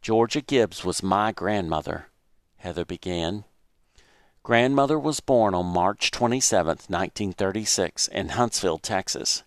Georgia 0.01 0.41
Gibbs 0.41 0.83
was 0.83 1.01
my 1.01 1.31
grandmother, 1.31 2.07
Heather 2.59 2.85
began. 2.85 3.45
Grandmother 4.43 4.97
was 4.97 5.19
born 5.19 5.53
on 5.53 5.65
March 5.65 6.11
27, 6.11 6.67
1936, 6.87 8.07
in 8.07 8.29
Huntsville, 8.29 8.77
Texas. 8.77 9.43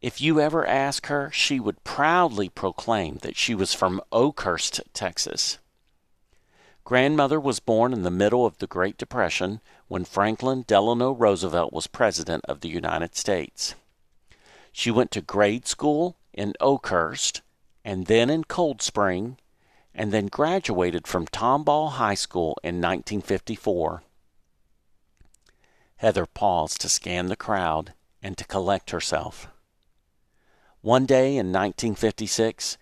If 0.00 0.20
you 0.20 0.40
ever 0.40 0.64
ask 0.64 1.06
her, 1.06 1.30
she 1.32 1.58
would 1.58 1.82
proudly 1.82 2.48
proclaim 2.48 3.18
that 3.22 3.36
she 3.36 3.54
was 3.54 3.74
from 3.74 4.00
Oakhurst, 4.12 4.80
Texas. 4.92 5.58
Grandmother 6.84 7.40
was 7.40 7.60
born 7.60 7.92
in 7.92 8.02
the 8.02 8.10
middle 8.10 8.46
of 8.46 8.58
the 8.58 8.66
Great 8.66 8.96
Depression 8.96 9.60
when 9.88 10.04
Franklin 10.04 10.64
Delano 10.66 11.12
Roosevelt 11.12 11.72
was 11.72 11.86
President 11.86 12.44
of 12.46 12.60
the 12.60 12.68
United 12.68 13.16
States. 13.16 13.74
She 14.72 14.90
went 14.90 15.10
to 15.10 15.20
grade 15.20 15.66
school 15.66 16.16
in 16.32 16.54
Oakhurst 16.60 17.42
and 17.84 18.06
then 18.06 18.30
in 18.30 18.44
Cold 18.44 18.80
Spring 18.80 19.36
and 19.98 20.12
then 20.12 20.28
graduated 20.28 21.08
from 21.08 21.26
Tomball 21.26 21.94
High 21.94 22.14
School 22.14 22.56
in 22.62 22.76
1954. 22.76 24.04
Heather 25.96 26.24
paused 26.24 26.80
to 26.80 26.88
scan 26.88 27.26
the 27.26 27.34
crowd 27.34 27.94
and 28.22 28.38
to 28.38 28.44
collect 28.44 28.90
herself. 28.90 29.48
One 30.82 31.04
day 31.04 31.30
in 31.30 31.48
1956, 31.48 32.78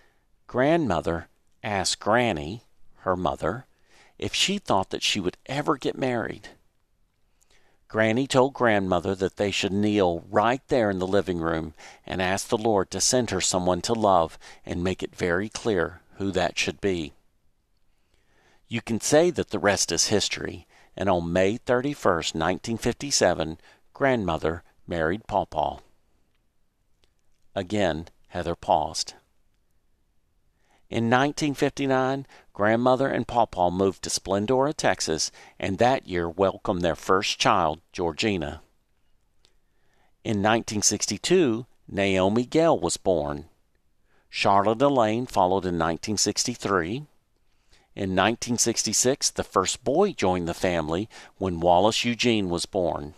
grandmother 0.47 1.29
asked 1.65 2.01
Granny, 2.01 2.65
her 2.97 3.17
mother, 3.17 3.65
if 4.19 4.35
she 4.35 4.59
thought 4.59 4.91
that 4.91 5.03
she 5.03 5.19
would 5.19 5.39
ever 5.47 5.79
get 5.79 5.97
married. 5.97 6.51
Granny 7.89 8.27
told 8.27 8.53
grandmother 8.53 9.15
that 9.15 9.39
they 9.39 9.51
should 9.51 9.73
kneel 9.73 10.23
right 10.29 10.61
there 10.69 10.91
in 10.91 10.99
the 10.99 11.07
living 11.07 11.39
room 11.39 11.73
and 12.05 12.21
ask 12.21 12.49
the 12.49 12.59
Lord 12.59 12.91
to 12.91 13.01
send 13.01 13.31
her 13.31 13.41
someone 13.41 13.81
to 13.83 13.95
love 13.95 14.39
and 14.67 14.85
make 14.85 15.03
it 15.03 15.17
very 15.17 15.49
clear 15.49 16.03
who 16.17 16.31
that 16.33 16.59
should 16.59 16.81
be. 16.81 17.13
You 18.69 18.81
can 18.81 19.01
say 19.01 19.31
that 19.31 19.51
the 19.51 19.59
rest 19.59 19.93
is 19.93 20.09
history, 20.09 20.67
and 20.97 21.09
on 21.09 21.33
May 21.33 21.57
31, 21.57 21.95
1957, 21.95 23.59
grandmother 23.93 24.63
married 24.87 25.27
Paw 25.27 25.45
Paw. 25.45 25.79
Again, 27.55 28.09
Heather 28.29 28.55
paused. 28.55 29.15
In 30.89 31.11
1959, 31.11 32.27
grandmother 32.53 33.09
and 33.09 33.27
Paw 33.27 33.47
Paw 33.47 33.71
moved 33.71 34.03
to 34.03 34.11
Splendora, 34.11 34.75
Texas, 34.75 35.33
and 35.59 35.79
that 35.79 36.07
year 36.07 36.29
welcomed 36.29 36.83
their 36.83 36.95
first 36.95 37.39
child, 37.39 37.81
Georgina. 37.93 38.63
In 40.23 40.43
1962, 40.43 41.67
Naomi 41.89 42.45
Gale 42.45 42.79
was 42.79 42.97
born. 42.97 43.47
Charlotte 44.29 44.83
Elaine 44.83 45.27
followed 45.27 45.65
in 45.65 45.79
1963. 45.79 47.07
In 47.95 48.11
1966, 48.11 49.31
the 49.31 49.45
first 49.45 49.83
boy 49.83 50.13
joined 50.13 50.47
the 50.47 50.55
family 50.55 51.09
when 51.39 51.61
Wallace 51.61 52.05
Eugene 52.05 52.51
was 52.51 52.67
born. 52.67 53.15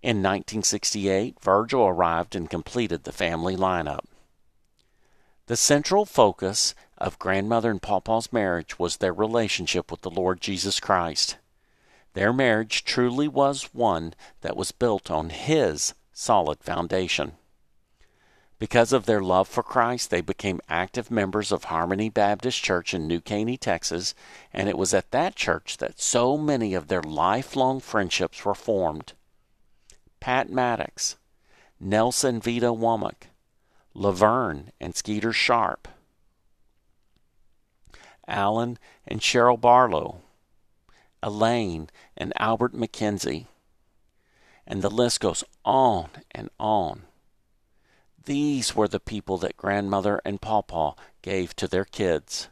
In 0.00 0.18
1968, 0.18 1.40
Virgil 1.40 1.86
arrived 1.86 2.36
and 2.36 2.48
completed 2.48 3.02
the 3.02 3.12
family 3.12 3.56
lineup. 3.56 4.04
The 5.46 5.56
central 5.56 6.04
focus 6.04 6.74
of 6.98 7.18
grandmother 7.18 7.70
and 7.70 7.82
Pawpaw's 7.82 8.32
marriage 8.32 8.78
was 8.78 8.98
their 8.98 9.12
relationship 9.12 9.90
with 9.90 10.02
the 10.02 10.10
Lord 10.10 10.40
Jesus 10.40 10.78
Christ. 10.78 11.36
Their 12.12 12.32
marriage 12.32 12.84
truly 12.84 13.26
was 13.26 13.74
one 13.74 14.14
that 14.42 14.56
was 14.56 14.72
built 14.72 15.10
on 15.10 15.30
His 15.30 15.94
solid 16.12 16.62
foundation. 16.62 17.32
Because 18.58 18.92
of 18.92 19.06
their 19.06 19.20
love 19.20 19.46
for 19.46 19.62
Christ, 19.62 20.10
they 20.10 20.20
became 20.20 20.60
active 20.68 21.12
members 21.12 21.52
of 21.52 21.64
Harmony 21.64 22.08
Baptist 22.08 22.62
Church 22.62 22.92
in 22.92 23.06
New 23.06 23.20
Caney, 23.20 23.56
Texas, 23.56 24.16
and 24.52 24.68
it 24.68 24.76
was 24.76 24.92
at 24.92 25.12
that 25.12 25.36
church 25.36 25.76
that 25.76 26.00
so 26.00 26.36
many 26.36 26.74
of 26.74 26.88
their 26.88 27.02
lifelong 27.02 27.78
friendships 27.78 28.44
were 28.44 28.56
formed. 28.56 29.12
Pat 30.18 30.50
Maddox, 30.50 31.16
Nelson 31.78 32.40
Vito 32.40 32.74
Womack, 32.74 33.28
Laverne 33.94 34.72
and 34.80 34.96
Skeeter 34.96 35.32
Sharp, 35.32 35.86
Alan 38.26 38.76
and 39.06 39.20
Cheryl 39.20 39.60
Barlow, 39.60 40.22
Elaine 41.22 41.88
and 42.16 42.32
Albert 42.38 42.74
McKenzie, 42.74 43.46
and 44.66 44.82
the 44.82 44.90
list 44.90 45.20
goes 45.20 45.44
on 45.64 46.10
and 46.32 46.50
on. 46.58 47.04
These 48.28 48.76
were 48.76 48.88
the 48.88 49.00
people 49.00 49.38
that 49.38 49.56
grandmother 49.56 50.20
and 50.22 50.38
pawpaw 50.38 50.96
gave 51.22 51.56
to 51.56 51.66
their 51.66 51.86
kids. 51.86 52.50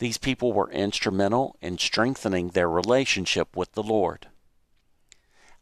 These 0.00 0.18
people 0.18 0.52
were 0.52 0.68
instrumental 0.72 1.54
in 1.60 1.78
strengthening 1.78 2.48
their 2.48 2.68
relationship 2.68 3.56
with 3.56 3.70
the 3.74 3.84
Lord. 3.84 4.26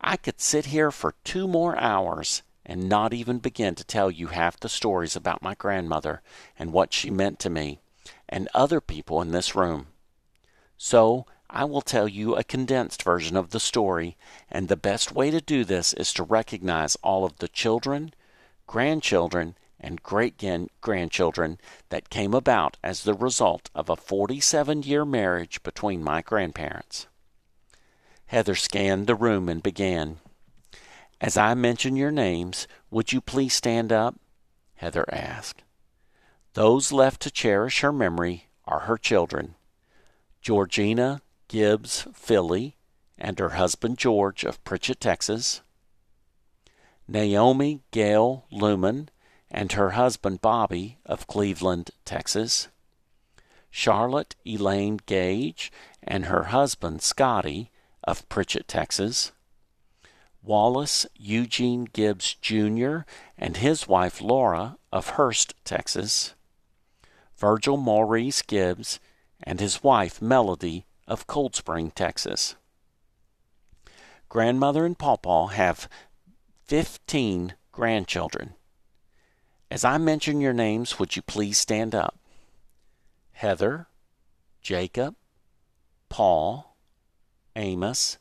I 0.01 0.17
could 0.17 0.41
sit 0.41 0.65
here 0.73 0.91
for 0.91 1.15
two 1.25 1.47
more 1.47 1.77
hours 1.77 2.43
and 2.65 2.89
not 2.89 3.13
even 3.13 3.39
begin 3.39 3.75
to 3.75 3.85
tell 3.85 4.11
you 4.11 4.29
half 4.29 4.59
the 4.59 4.71
stories 4.71 5.15
about 5.15 5.43
my 5.43 5.55
grandmother 5.55 6.23
and 6.59 6.73
what 6.73 6.95
she 6.95 7.11
meant 7.11 7.39
to 7.41 7.51
me 7.51 7.81
and 8.27 8.49
other 8.55 8.81
people 8.81 9.21
in 9.21 9.33
this 9.33 9.55
room. 9.55 9.89
So, 10.79 11.27
I 11.51 11.67
will 11.67 11.83
tell 11.83 12.09
you 12.09 12.35
a 12.35 12.45
condensed 12.45 13.03
version 13.03 13.37
of 13.37 13.51
the 13.51 13.61
story, 13.61 14.17
and 14.51 14.69
the 14.69 14.75
best 14.75 15.13
way 15.13 15.31
to 15.31 15.43
do 15.43 15.67
this 15.67 15.93
is 15.93 16.15
to 16.15 16.23
recognize 16.23 16.97
all 17.03 17.27
of 17.27 17.37
the 17.41 17.49
children, 17.49 18.15
grandchildren, 18.66 19.56
and 19.80 20.02
great 20.02 20.42
grandchildren 20.80 21.59
that 21.90 22.09
came 22.09 22.33
about 22.33 22.78
as 22.83 23.02
the 23.02 23.14
result 23.14 23.68
of 23.75 23.90
a 23.90 23.97
47 23.97 24.83
year 24.83 25.04
marriage 25.04 25.62
between 25.62 26.02
my 26.02 26.23
grandparents. 26.23 27.06
Heather 28.26 28.54
scanned 28.54 29.06
the 29.06 29.14
room 29.14 29.49
and 29.49 29.62
began. 29.62 30.18
As 31.21 31.37
I 31.37 31.54
mention 31.54 31.97
your 31.97 32.11
names, 32.11 32.66
would 32.90 33.12
you 33.12 33.21
please 33.21 33.52
stand 33.52 33.92
up? 33.92 34.16
Heather 34.76 35.04
asked. 35.12 35.62
Those 36.54 36.92
left 36.92 37.21
to 37.23 37.30
cherish 37.30 37.80
her 37.80 37.92
memory 37.92 38.49
are 38.64 38.80
her 38.80 38.97
children 38.97 39.54
Georgina 40.40 41.21
Gibbs 41.49 42.06
Philly 42.12 42.76
and 43.18 43.38
her 43.38 43.50
husband 43.50 43.99
George 43.99 44.44
of 44.44 44.62
Pritchett, 44.64 45.00
Texas. 45.00 45.62
Naomi 47.06 47.82
Gale 47.90 48.46
Lumen 48.50 49.11
and 49.50 49.73
her 49.73 49.90
husband 49.90 50.40
Bobby 50.40 50.99
of 51.04 51.26
Cleveland, 51.26 51.90
Texas. 52.04 52.68
Charlotte 53.70 54.34
Elaine 54.46 54.99
Gage 55.04 55.70
and 56.02 56.26
her 56.26 56.44
husband 56.44 57.02
Scotty 57.02 57.70
of 58.04 58.26
Pritchett, 58.28 58.68
Texas. 58.68 59.32
Wallace 60.42 61.06
Eugene 61.14 61.84
Gibbs 61.84 62.34
Jr. 62.34 62.99
and 63.37 63.58
his 63.58 63.87
wife 63.87 64.20
Laura 64.20 64.78
of 64.92 65.11
Hurst, 65.11 65.54
Texas. 65.64 66.34
Virgil 67.37 67.76
Maurice 67.76 68.42
Gibbs 68.42 68.99
and 69.42 69.61
his 69.61 69.82
wife 69.82 70.23
Melody 70.23 70.87
of 71.06 71.26
Cold 71.26 71.54
Spring, 71.54 71.90
Texas. 71.90 72.56
Grandmother 74.28 74.87
and 74.87 74.99
Pawpaw 74.99 75.49
have 75.49 75.88
15 76.66 77.54
grandchildren. 77.73 78.54
As 79.71 79.85
I 79.85 79.99
mention 79.99 80.40
your 80.40 80.52
names, 80.52 80.99
would 80.99 81.14
you 81.14 81.23
please 81.23 81.59
stand 81.59 81.94
up? 81.94 82.18
Heather, 83.33 83.87
Jacob, 84.62 85.14
Paul, 86.09 86.75
Amos, 87.54 88.18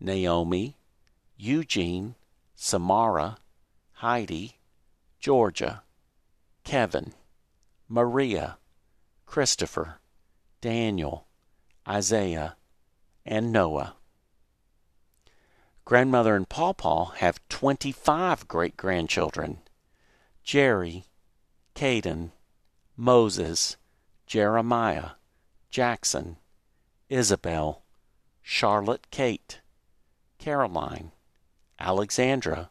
Naomi, 0.00 0.76
Eugene, 1.36 2.14
Samara, 2.54 3.36
Heidi, 3.94 4.58
Georgia, 5.20 5.82
Kevin, 6.64 7.12
Maria, 7.88 8.56
Christopher, 9.26 9.98
Daniel, 10.60 11.26
Isaiah, 11.86 12.56
and 13.26 13.52
Noah. 13.52 13.96
Grandmother 15.84 16.36
and 16.36 16.48
Pawpaw 16.48 17.10
have 17.16 17.46
25 17.48 18.46
great 18.46 18.76
grandchildren 18.76 19.58
Jerry, 20.44 21.04
Caden, 21.74 22.30
Moses, 22.96 23.76
Jeremiah, 24.26 25.10
Jackson, 25.70 26.36
Isabel, 27.08 27.82
Charlotte 28.42 29.10
Kate, 29.10 29.60
Caroline, 30.38 31.12
Alexandra, 31.78 32.70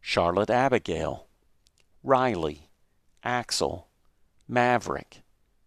Charlotte 0.00 0.50
Abigail, 0.50 1.26
Riley, 2.02 2.68
Axel, 3.22 3.88
Maverick, 4.48 5.22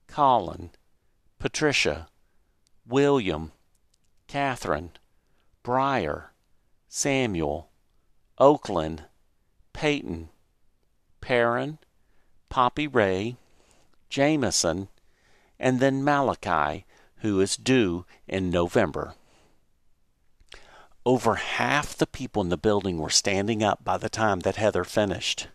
Colin, 0.08 0.72
Patricia, 1.40 2.08
William, 2.86 3.52
Catherine, 4.28 4.92
Briar, 5.64 6.33
Samuel, 6.96 7.72
Oakland, 8.38 9.06
Peyton, 9.74 10.30
Perrin, 11.22 11.80
Poppy 12.50 12.86
Ray, 12.86 13.36
Jameson, 14.10 14.90
and 15.58 15.80
then 15.80 16.04
Malachi, 16.04 16.86
who 17.18 17.42
is 17.42 17.58
due 17.58 18.06
in 18.28 18.52
November. 18.52 19.16
Over 21.04 21.34
half 21.34 21.98
the 21.98 22.06
people 22.06 22.44
in 22.44 22.50
the 22.50 22.58
building 22.58 23.00
were 23.00 23.10
standing 23.10 23.64
up 23.64 23.84
by 23.84 23.98
the 23.98 24.08
time 24.08 24.42
that 24.42 24.58
Heather 24.58 24.84
finished. 24.84 25.48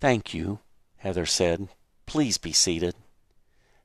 Thank 0.00 0.34
you, 0.34 0.58
Heather 0.98 1.24
said. 1.24 1.70
Please 2.04 2.36
be 2.36 2.52
seated. 2.52 2.94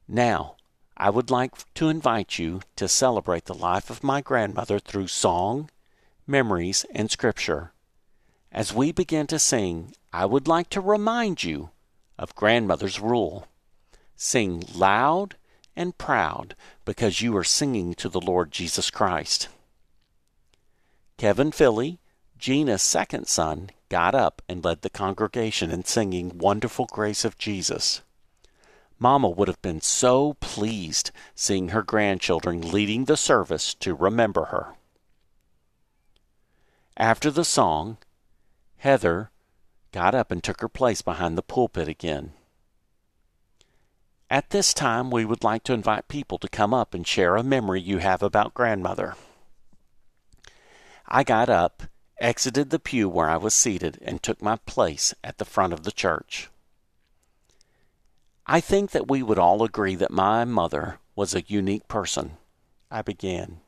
Now, 0.05 0.57
I 0.97 1.11
would 1.11 1.31
like 1.31 1.53
to 1.75 1.87
invite 1.87 2.37
you 2.37 2.59
to 2.75 2.89
celebrate 2.89 3.45
the 3.45 3.55
life 3.55 3.89
of 3.89 4.03
my 4.03 4.19
grandmother 4.19 4.79
through 4.79 5.07
song, 5.07 5.69
memories, 6.27 6.85
and 6.91 7.09
scripture. 7.09 7.71
As 8.51 8.73
we 8.73 8.91
begin 8.91 9.27
to 9.27 9.39
sing, 9.39 9.93
I 10.13 10.25
would 10.25 10.47
like 10.47 10.69
to 10.69 10.81
remind 10.81 11.43
you 11.43 11.71
of 12.17 12.35
grandmother's 12.35 12.99
rule. 12.99 13.47
Sing 14.15 14.63
loud 14.73 15.35
and 15.75 15.97
proud 15.97 16.55
because 16.85 17.21
you 17.21 17.35
are 17.35 17.43
singing 17.43 17.93
to 17.95 18.09
the 18.09 18.21
Lord 18.21 18.51
Jesus 18.51 18.89
Christ. 18.89 19.49
Kevin 21.17 21.51
Philly, 21.51 21.99
Gina's 22.37 22.81
second 22.81 23.27
son, 23.27 23.69
got 23.89 24.15
up 24.15 24.41
and 24.47 24.63
led 24.63 24.81
the 24.81 24.89
congregation 24.89 25.71
in 25.71 25.83
singing 25.83 26.37
Wonderful 26.37 26.85
Grace 26.85 27.25
of 27.25 27.37
Jesus. 27.37 28.01
Mama 28.97 29.29
would 29.29 29.47
have 29.47 29.61
been 29.61 29.81
so 29.81 30.35
pleased 30.39 31.11
seeing 31.35 31.69
her 31.69 31.83
grandchildren 31.83 32.61
leading 32.61 33.05
the 33.05 33.17
service 33.17 33.73
to 33.75 33.93
remember 33.93 34.45
her. 34.45 34.75
After 36.97 37.29
the 37.29 37.43
song, 37.43 37.97
Heather 38.77 39.31
got 39.91 40.15
up 40.15 40.31
and 40.31 40.43
took 40.43 40.61
her 40.61 40.69
place 40.69 41.01
behind 41.01 41.37
the 41.37 41.43
pulpit 41.43 41.87
again. 41.87 42.33
At 44.29 44.49
this 44.49 44.73
time, 44.73 45.11
we 45.11 45.25
would 45.25 45.43
like 45.43 45.63
to 45.65 45.73
invite 45.73 46.07
people 46.07 46.37
to 46.39 46.47
come 46.47 46.73
up 46.73 46.93
and 46.93 47.05
share 47.05 47.35
a 47.35 47.43
memory 47.43 47.81
you 47.81 47.99
have 47.99 48.23
about 48.23 48.53
grandmother. 48.53 49.15
I 51.07 51.23
got 51.23 51.49
up, 51.49 51.83
exited 52.19 52.69
the 52.69 52.79
pew 52.79 53.07
where 53.09 53.29
I 53.29 53.37
was 53.37 53.53
seated, 53.53 53.99
and 54.01 54.23
took 54.23 54.41
my 54.41 54.55
place 54.65 55.13
at 55.23 55.37
the 55.37 55.45
front 55.45 55.73
of 55.73 55.83
the 55.83 55.91
church. 55.91 56.49
I 58.47 58.61
think 58.61 58.91
that 58.91 59.09
we 59.09 59.21
would 59.21 59.39
all 59.39 59.63
agree 59.63 59.95
that 59.95 60.11
my 60.11 60.45
mother 60.45 60.99
was 61.15 61.35
a 61.35 61.43
unique 61.47 61.87
person. 61.87 62.37
I 62.89 63.01
began. 63.01 63.59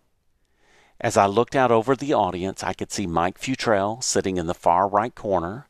As 1.00 1.16
I 1.16 1.28
looked 1.28 1.56
out 1.56 1.72
over 1.72 1.96
the 1.96 2.14
audience, 2.14 2.64
I 2.64 2.74
could 2.74 2.92
see 2.92 3.06
Mike 3.06 3.40
Futrell 3.40 4.04
sitting 4.04 4.38
in 4.38 4.48
the 4.48 4.56
far 4.56 4.88
right 4.88 5.14
corner. 5.14 5.68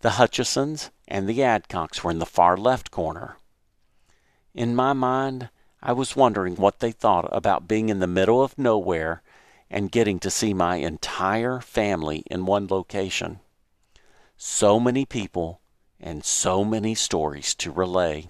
The 0.00 0.10
Hutchisons 0.10 0.90
and 1.06 1.26
the 1.26 1.42
Adcocks 1.42 2.04
were 2.04 2.10
in 2.10 2.18
the 2.18 2.26
far 2.26 2.56
left 2.56 2.90
corner. 2.90 3.38
In 4.54 4.76
my 4.76 4.92
mind, 4.92 5.48
I 5.82 5.92
was 5.92 6.16
wondering 6.16 6.56
what 6.56 6.80
they 6.80 6.92
thought 6.92 7.28
about 7.32 7.68
being 7.68 7.88
in 7.88 8.00
the 8.00 8.06
middle 8.06 8.42
of 8.42 8.58
nowhere 8.58 9.22
and 9.70 9.92
getting 9.92 10.18
to 10.18 10.30
see 10.30 10.52
my 10.52 10.76
entire 10.76 11.60
family 11.60 12.24
in 12.30 12.46
one 12.46 12.66
location. 12.66 13.40
So 14.36 14.78
many 14.78 15.04
people 15.04 15.60
and 16.00 16.24
so 16.24 16.64
many 16.64 16.94
stories 16.94 17.54
to 17.56 17.70
relay. 17.70 18.28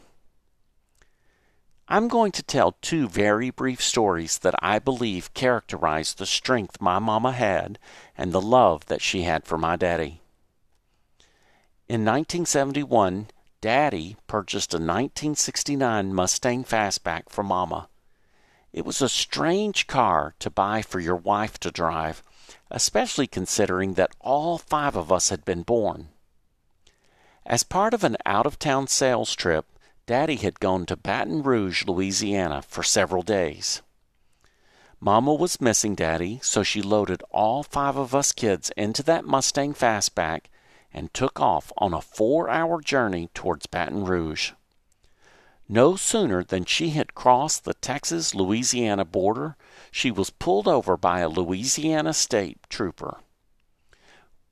I'm 1.90 2.08
going 2.08 2.32
to 2.32 2.42
tell 2.42 2.76
two 2.82 3.08
very 3.08 3.48
brief 3.48 3.80
stories 3.80 4.38
that 4.38 4.54
I 4.60 4.78
believe 4.78 5.32
characterize 5.32 6.12
the 6.12 6.26
strength 6.26 6.82
my 6.82 6.98
mama 6.98 7.32
had 7.32 7.78
and 8.16 8.30
the 8.30 8.42
love 8.42 8.86
that 8.86 9.00
she 9.00 9.22
had 9.22 9.46
for 9.46 9.56
my 9.56 9.76
daddy. 9.76 10.20
In 11.88 12.04
1971, 12.04 13.28
Daddy 13.62 14.16
purchased 14.26 14.74
a 14.74 14.76
1969 14.76 16.12
Mustang 16.12 16.62
Fastback 16.62 17.30
for 17.30 17.42
Mama. 17.42 17.88
It 18.72 18.84
was 18.84 19.00
a 19.00 19.08
strange 19.08 19.86
car 19.86 20.34
to 20.40 20.50
buy 20.50 20.82
for 20.82 21.00
your 21.00 21.16
wife 21.16 21.58
to 21.60 21.70
drive, 21.70 22.22
especially 22.70 23.26
considering 23.26 23.94
that 23.94 24.14
all 24.20 24.58
five 24.58 24.94
of 24.94 25.10
us 25.10 25.30
had 25.30 25.44
been 25.46 25.62
born. 25.62 26.08
As 27.46 27.62
part 27.62 27.94
of 27.94 28.04
an 28.04 28.18
out 28.26 28.44
of 28.44 28.58
town 28.58 28.86
sales 28.86 29.34
trip, 29.34 29.64
Daddy 30.08 30.36
had 30.36 30.58
gone 30.58 30.86
to 30.86 30.96
Baton 30.96 31.42
Rouge, 31.42 31.84
Louisiana 31.84 32.62
for 32.62 32.82
several 32.82 33.20
days. 33.20 33.82
Mama 35.00 35.34
was 35.34 35.60
missing 35.60 35.94
Daddy, 35.94 36.40
so 36.42 36.62
she 36.62 36.80
loaded 36.80 37.22
all 37.30 37.62
five 37.62 37.98
of 37.98 38.14
us 38.14 38.32
kids 38.32 38.72
into 38.74 39.02
that 39.02 39.26
Mustang 39.26 39.74
Fastback 39.74 40.46
and 40.94 41.12
took 41.12 41.38
off 41.38 41.70
on 41.76 41.92
a 41.92 42.00
four 42.00 42.48
hour 42.48 42.80
journey 42.80 43.28
towards 43.34 43.66
Baton 43.66 44.06
Rouge. 44.06 44.52
No 45.68 45.94
sooner 45.94 46.42
than 46.42 46.64
she 46.64 46.88
had 46.88 47.14
crossed 47.14 47.66
the 47.66 47.74
Texas 47.74 48.34
Louisiana 48.34 49.04
border, 49.04 49.56
she 49.90 50.10
was 50.10 50.30
pulled 50.30 50.66
over 50.66 50.96
by 50.96 51.20
a 51.20 51.28
Louisiana 51.28 52.14
state 52.14 52.60
trooper. 52.70 53.18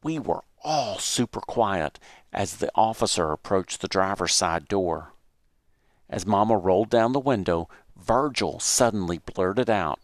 We 0.02 0.18
were 0.18 0.44
all 0.62 0.98
super 0.98 1.40
quiet 1.40 1.98
as 2.30 2.58
the 2.58 2.70
officer 2.74 3.32
approached 3.32 3.80
the 3.80 3.88
driver's 3.88 4.34
side 4.34 4.68
door. 4.68 5.14
As 6.08 6.26
Mama 6.26 6.56
rolled 6.56 6.90
down 6.90 7.12
the 7.12 7.20
window, 7.20 7.68
Virgil 7.96 8.60
suddenly 8.60 9.18
blurted 9.18 9.68
out, 9.68 10.00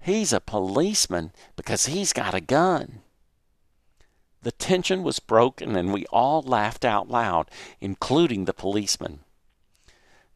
He's 0.00 0.32
a 0.32 0.40
policeman 0.40 1.32
because 1.56 1.86
he's 1.86 2.12
got 2.12 2.34
a 2.34 2.40
gun. 2.40 3.02
The 4.42 4.52
tension 4.52 5.02
was 5.02 5.18
broken 5.18 5.76
and 5.76 5.92
we 5.92 6.06
all 6.06 6.40
laughed 6.40 6.84
out 6.86 7.08
loud, 7.08 7.50
including 7.80 8.46
the 8.46 8.54
policeman. 8.54 9.20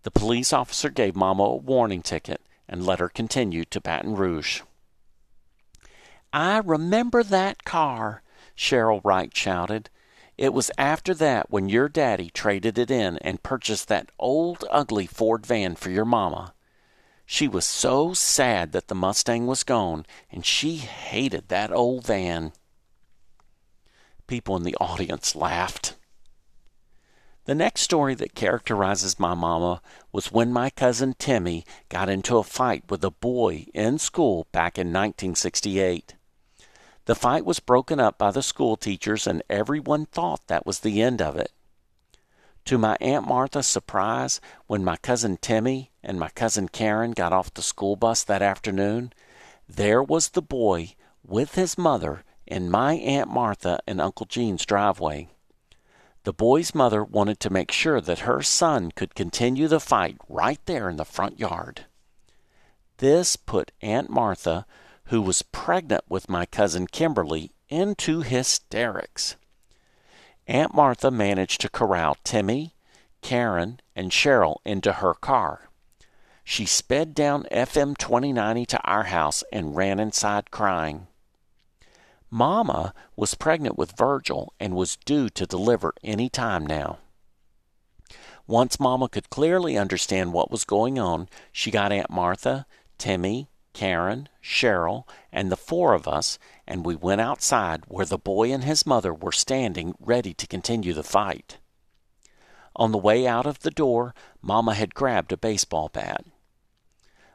The 0.02 0.10
police 0.10 0.52
officer 0.52 0.90
gave 0.90 1.16
Mama 1.16 1.44
a 1.44 1.56
warning 1.56 2.02
ticket 2.02 2.42
and 2.68 2.84
let 2.84 2.98
her 2.98 3.08
continue 3.08 3.64
to 3.64 3.80
Baton 3.80 4.14
Rouge. 4.16 4.60
I 6.30 6.58
remember 6.58 7.22
that 7.22 7.64
car, 7.64 8.22
Cheryl 8.54 9.00
Wright 9.02 9.34
shouted. 9.34 9.88
It 10.36 10.52
was 10.52 10.70
after 10.76 11.14
that 11.14 11.50
when 11.50 11.68
your 11.68 11.88
daddy 11.88 12.28
traded 12.30 12.78
it 12.78 12.90
in 12.90 13.18
and 13.18 13.42
purchased 13.42 13.88
that 13.88 14.10
old 14.18 14.64
ugly 14.70 15.06
Ford 15.06 15.46
van 15.46 15.76
for 15.76 15.90
your 15.90 16.04
mama. 16.04 16.54
She 17.24 17.48
was 17.48 17.64
so 17.64 18.12
sad 18.12 18.72
that 18.72 18.88
the 18.88 18.94
Mustang 18.94 19.46
was 19.46 19.62
gone, 19.62 20.04
and 20.30 20.44
she 20.44 20.76
hated 20.76 21.48
that 21.48 21.72
old 21.72 22.06
van. 22.06 22.52
People 24.26 24.56
in 24.56 24.62
the 24.62 24.76
audience 24.76 25.34
laughed. 25.36 25.94
The 27.44 27.54
next 27.54 27.82
story 27.82 28.14
that 28.14 28.34
characterizes 28.34 29.20
my 29.20 29.34
mama 29.34 29.82
was 30.12 30.32
when 30.32 30.52
my 30.52 30.70
cousin 30.70 31.14
Timmy 31.18 31.64
got 31.88 32.08
into 32.08 32.38
a 32.38 32.42
fight 32.42 32.84
with 32.90 33.04
a 33.04 33.10
boy 33.10 33.66
in 33.74 33.98
school 33.98 34.46
back 34.50 34.78
in 34.78 34.88
1968. 34.88 36.14
The 37.06 37.14
fight 37.14 37.44
was 37.44 37.60
broken 37.60 38.00
up 38.00 38.16
by 38.16 38.30
the 38.30 38.42
school 38.42 38.76
teachers, 38.76 39.26
and 39.26 39.42
everyone 39.50 40.06
thought 40.06 40.46
that 40.46 40.64
was 40.64 40.80
the 40.80 41.02
end 41.02 41.20
of 41.20 41.36
it. 41.36 41.52
To 42.66 42.78
my 42.78 42.96
Aunt 43.00 43.26
Martha's 43.26 43.66
surprise, 43.66 44.40
when 44.66 44.82
my 44.82 44.96
cousin 44.96 45.36
Timmy 45.36 45.90
and 46.02 46.18
my 46.18 46.30
cousin 46.30 46.68
Karen 46.68 47.10
got 47.10 47.32
off 47.32 47.52
the 47.52 47.60
school 47.60 47.94
bus 47.94 48.24
that 48.24 48.40
afternoon, 48.40 49.12
there 49.68 50.02
was 50.02 50.30
the 50.30 50.42
boy 50.42 50.94
with 51.22 51.56
his 51.56 51.76
mother 51.76 52.24
in 52.46 52.70
my 52.70 52.94
Aunt 52.94 53.28
Martha 53.28 53.80
and 53.86 54.00
Uncle 54.00 54.26
Gene's 54.26 54.64
driveway. 54.64 55.28
The 56.24 56.32
boy's 56.32 56.74
mother 56.74 57.04
wanted 57.04 57.38
to 57.40 57.50
make 57.50 57.70
sure 57.70 58.00
that 58.00 58.20
her 58.20 58.40
son 58.40 58.90
could 58.92 59.14
continue 59.14 59.68
the 59.68 59.80
fight 59.80 60.16
right 60.26 60.60
there 60.64 60.88
in 60.88 60.96
the 60.96 61.04
front 61.04 61.38
yard. 61.38 61.84
This 62.96 63.36
put 63.36 63.72
Aunt 63.82 64.08
Martha, 64.08 64.64
who 65.06 65.20
was 65.20 65.42
pregnant 65.42 66.04
with 66.08 66.28
my 66.28 66.46
cousin 66.46 66.86
Kimberly, 66.86 67.52
into 67.68 68.20
hysterics. 68.20 69.36
Aunt 70.46 70.74
Martha 70.74 71.10
managed 71.10 71.60
to 71.62 71.68
corral 71.68 72.16
Timmy, 72.24 72.74
Karen, 73.22 73.80
and 73.96 74.10
Cheryl 74.10 74.56
into 74.64 74.92
her 74.92 75.14
car. 75.14 75.68
She 76.44 76.66
sped 76.66 77.14
down 77.14 77.46
FM 77.50 77.96
2090 77.96 78.66
to 78.66 78.80
our 78.84 79.04
house 79.04 79.42
and 79.50 79.74
ran 79.74 79.98
inside 79.98 80.50
crying. 80.50 81.06
Mama 82.30 82.92
was 83.16 83.34
pregnant 83.34 83.78
with 83.78 83.96
Virgil 83.96 84.52
and 84.60 84.76
was 84.76 84.96
due 84.96 85.28
to 85.30 85.46
deliver 85.46 85.94
any 86.02 86.28
time 86.28 86.66
now. 86.66 86.98
Once 88.46 88.78
Mama 88.78 89.08
could 89.08 89.30
clearly 89.30 89.78
understand 89.78 90.34
what 90.34 90.50
was 90.50 90.64
going 90.64 90.98
on, 90.98 91.28
she 91.50 91.70
got 91.70 91.92
Aunt 91.92 92.10
Martha, 92.10 92.66
Timmy, 92.98 93.48
Karen, 93.74 94.30
Cheryl, 94.42 95.06
and 95.30 95.52
the 95.52 95.56
four 95.56 95.92
of 95.92 96.08
us, 96.08 96.38
and 96.66 96.86
we 96.86 96.94
went 96.94 97.20
outside 97.20 97.84
where 97.88 98.06
the 98.06 98.16
boy 98.16 98.50
and 98.50 98.64
his 98.64 98.86
mother 98.86 99.12
were 99.12 99.32
standing 99.32 99.94
ready 100.00 100.32
to 100.32 100.46
continue 100.46 100.94
the 100.94 101.02
fight. 101.02 101.58
On 102.76 102.90
the 102.90 102.98
way 102.98 103.26
out 103.26 103.46
of 103.46 103.60
the 103.60 103.70
door, 103.70 104.14
Mama 104.40 104.74
had 104.74 104.94
grabbed 104.94 105.32
a 105.32 105.36
baseball 105.36 105.90
bat. 105.92 106.24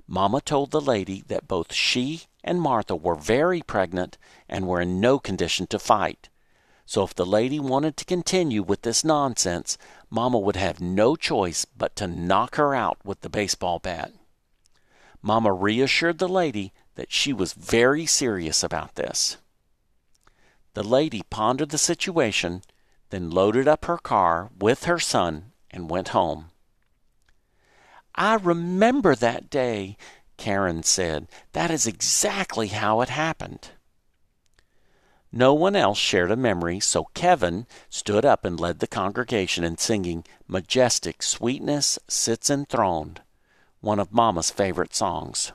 Mama 0.07 0.41
told 0.41 0.71
the 0.71 0.81
lady 0.81 1.23
that 1.27 1.47
both 1.47 1.71
she 1.71 2.23
and 2.43 2.59
Martha 2.59 2.95
were 2.95 3.15
very 3.15 3.61
pregnant 3.61 4.17
and 4.47 4.67
were 4.67 4.81
in 4.81 4.99
no 4.99 5.19
condition 5.19 5.67
to 5.67 5.77
fight. 5.77 6.29
So 6.85 7.03
if 7.03 7.13
the 7.13 7.25
lady 7.25 7.59
wanted 7.59 7.95
to 7.97 8.05
continue 8.05 8.63
with 8.63 8.81
this 8.81 9.05
nonsense, 9.05 9.77
Mama 10.09 10.39
would 10.39 10.55
have 10.55 10.81
no 10.81 11.15
choice 11.15 11.63
but 11.65 11.95
to 11.97 12.07
knock 12.07 12.55
her 12.55 12.73
out 12.73 12.97
with 13.05 13.21
the 13.21 13.29
baseball 13.29 13.77
bat. 13.77 14.11
Mama 15.21 15.51
reassured 15.53 16.17
the 16.17 16.27
lady 16.27 16.73
that 16.95 17.11
she 17.11 17.33
was 17.33 17.53
very 17.53 18.05
serious 18.05 18.63
about 18.63 18.95
this. 18.95 19.37
The 20.73 20.83
lady 20.83 21.23
pondered 21.29 21.69
the 21.69 21.77
situation, 21.77 22.61
then 23.09 23.29
loaded 23.29 23.67
up 23.67 23.85
her 23.85 23.97
car 23.97 24.49
with 24.57 24.85
her 24.85 24.99
son 24.99 25.51
and 25.71 25.89
went 25.89 26.09
home. 26.09 26.51
I 28.15 28.35
remember 28.35 29.15
that 29.15 29.49
day, 29.49 29.97
Karen 30.37 30.83
said. 30.83 31.27
That 31.53 31.71
is 31.71 31.85
exactly 31.87 32.67
how 32.67 33.01
it 33.01 33.09
happened. 33.09 33.69
No 35.31 35.53
one 35.53 35.75
else 35.75 35.97
shared 35.97 36.31
a 36.31 36.35
memory, 36.35 36.79
so 36.79 37.05
Kevin 37.13 37.67
stood 37.89 38.25
up 38.25 38.45
and 38.45 38.59
led 38.59 38.79
the 38.79 38.87
congregation 38.87 39.63
in 39.63 39.77
singing 39.77 40.25
Majestic 40.47 41.21
Sweetness 41.21 41.99
Sits 42.07 42.49
Enthroned, 42.49 43.21
one 43.81 43.99
of 43.99 44.11
Mama's 44.11 44.51
favorite 44.51 44.93
songs. 44.93 45.51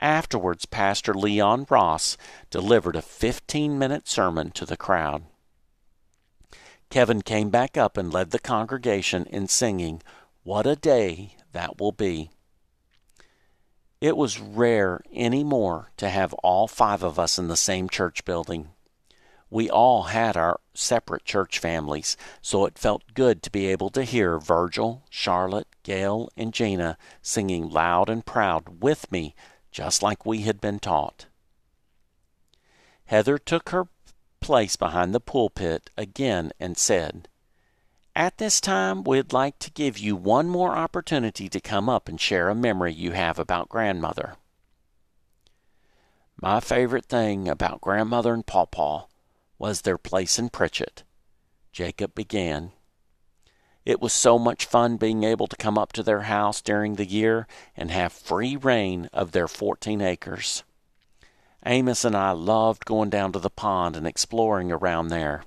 Afterwards, 0.00 0.66
Pastor 0.66 1.14
Leon 1.14 1.66
Ross 1.70 2.16
delivered 2.50 2.96
a 2.96 3.02
15 3.02 3.78
minute 3.78 4.08
sermon 4.08 4.50
to 4.52 4.66
the 4.66 4.76
crowd. 4.76 5.24
Kevin 6.90 7.22
came 7.22 7.50
back 7.50 7.76
up 7.76 7.96
and 7.96 8.12
led 8.12 8.30
the 8.30 8.38
congregation 8.38 9.26
in 9.26 9.48
singing, 9.48 10.02
What 10.44 10.66
a 10.66 10.76
Day 10.76 11.36
That 11.52 11.80
Will 11.80 11.92
Be. 11.92 12.30
It 14.00 14.16
was 14.16 14.38
rare 14.38 15.00
any 15.12 15.42
more 15.42 15.90
to 15.96 16.10
have 16.10 16.34
all 16.34 16.68
five 16.68 17.02
of 17.02 17.18
us 17.18 17.38
in 17.38 17.48
the 17.48 17.56
same 17.56 17.88
church 17.88 18.24
building. 18.24 18.68
We 19.48 19.70
all 19.70 20.04
had 20.04 20.36
our 20.36 20.60
separate 20.74 21.24
church 21.24 21.58
families, 21.58 22.16
so 22.42 22.66
it 22.66 22.78
felt 22.78 23.14
good 23.14 23.42
to 23.42 23.50
be 23.50 23.66
able 23.66 23.90
to 23.90 24.02
hear 24.02 24.38
Virgil, 24.38 25.04
Charlotte, 25.08 25.68
Gail, 25.86 26.28
and 26.36 26.52
Gina 26.52 26.98
singing 27.22 27.70
loud 27.70 28.10
and 28.10 28.26
proud 28.26 28.82
with 28.82 29.12
me, 29.12 29.36
just 29.70 30.02
like 30.02 30.26
we 30.26 30.40
had 30.40 30.60
been 30.60 30.80
taught. 30.80 31.26
Heather 33.04 33.38
took 33.38 33.68
her 33.68 33.86
place 34.40 34.74
behind 34.74 35.14
the 35.14 35.20
pulpit 35.20 35.90
again 35.96 36.50
and 36.58 36.76
said, 36.76 37.28
At 38.16 38.38
this 38.38 38.60
time, 38.60 39.04
we'd 39.04 39.32
like 39.32 39.60
to 39.60 39.70
give 39.70 39.96
you 39.96 40.16
one 40.16 40.48
more 40.48 40.72
opportunity 40.76 41.48
to 41.48 41.60
come 41.60 41.88
up 41.88 42.08
and 42.08 42.20
share 42.20 42.48
a 42.48 42.54
memory 42.56 42.92
you 42.92 43.12
have 43.12 43.38
about 43.38 43.68
grandmother. 43.68 44.34
My 46.42 46.58
favorite 46.58 47.06
thing 47.06 47.48
about 47.48 47.80
grandmother 47.80 48.34
and 48.34 48.44
pawpaw 48.44 49.06
was 49.56 49.82
their 49.82 49.98
place 49.98 50.36
in 50.36 50.48
Pritchett, 50.48 51.04
Jacob 51.70 52.12
began. 52.12 52.72
It 53.86 54.00
was 54.02 54.12
so 54.12 54.36
much 54.36 54.66
fun 54.66 54.96
being 54.96 55.22
able 55.22 55.46
to 55.46 55.56
come 55.56 55.78
up 55.78 55.92
to 55.92 56.02
their 56.02 56.22
house 56.22 56.60
during 56.60 56.96
the 56.96 57.06
year 57.06 57.46
and 57.76 57.92
have 57.92 58.12
free 58.12 58.56
rein 58.56 59.08
of 59.12 59.30
their 59.30 59.46
fourteen 59.46 60.02
acres. 60.02 60.64
Amos 61.64 62.04
and 62.04 62.16
I 62.16 62.32
loved 62.32 62.84
going 62.84 63.10
down 63.10 63.30
to 63.32 63.38
the 63.38 63.48
pond 63.48 63.94
and 63.94 64.04
exploring 64.04 64.72
around 64.72 65.08
there. 65.08 65.44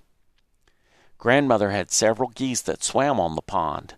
Grandmother 1.18 1.72
had 1.72 1.92
several 1.92 2.30
geese 2.30 2.62
that 2.62 2.82
swam 2.82 3.20
on 3.20 3.36
the 3.36 3.42
pond. 3.42 3.96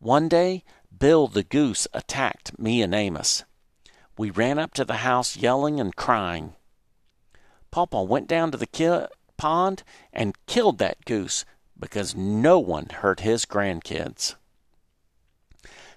One 0.00 0.28
day, 0.28 0.64
Bill 0.96 1.28
the 1.28 1.44
goose 1.44 1.86
attacked 1.92 2.58
me 2.58 2.82
and 2.82 2.92
Amos. 2.92 3.44
We 4.18 4.30
ran 4.30 4.58
up 4.58 4.74
to 4.74 4.84
the 4.84 4.98
house 4.98 5.36
yelling 5.36 5.78
and 5.78 5.94
crying. 5.94 6.54
Papa 7.70 8.02
went 8.02 8.26
down 8.26 8.50
to 8.50 8.58
the 8.58 8.66
ki- 8.66 9.06
pond 9.36 9.84
and 10.12 10.36
killed 10.46 10.78
that 10.78 11.04
goose 11.04 11.44
because 11.82 12.14
no 12.14 12.60
one 12.60 12.86
hurt 13.00 13.20
his 13.20 13.44
grandkids. 13.44 14.36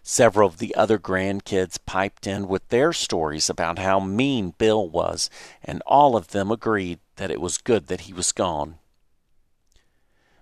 Several 0.01 0.49
of 0.49 0.57
the 0.57 0.73
other 0.73 0.97
grandkids 0.97 1.77
piped 1.85 2.25
in 2.25 2.47
with 2.47 2.67
their 2.69 2.91
stories 2.91 3.51
about 3.51 3.77
how 3.77 3.99
mean 3.99 4.55
Bill 4.57 4.89
was, 4.89 5.29
and 5.63 5.83
all 5.85 6.15
of 6.15 6.29
them 6.29 6.49
agreed 6.49 6.97
that 7.17 7.29
it 7.29 7.39
was 7.39 7.59
good 7.59 7.85
that 7.85 8.01
he 8.01 8.13
was 8.13 8.31
gone. 8.31 8.79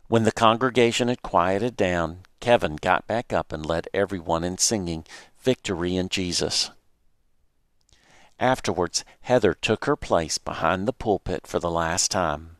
When 0.08 0.24
the 0.24 0.32
congregation 0.32 1.10
had 1.10 1.22
quieted 1.22 1.76
down, 1.76 2.20
Kevin 2.40 2.78
got 2.78 3.06
back 3.06 3.34
up 3.34 3.52
and 3.52 3.66
led 3.66 3.90
everyone 3.94 4.46
in 4.46 4.58
singing 4.58 5.04
Victory 5.42 5.98
in 5.98 6.08
Jesus. 6.08 6.72
Afterwards, 8.40 9.04
Heather 9.20 9.54
took 9.54 9.84
her 9.86 9.98
place 9.98 10.38
behind 10.38 10.88
the 10.88 10.94
pulpit 10.94 11.46
for 11.46 11.60
the 11.60 11.70
last 11.70 12.12
time. 12.12 12.53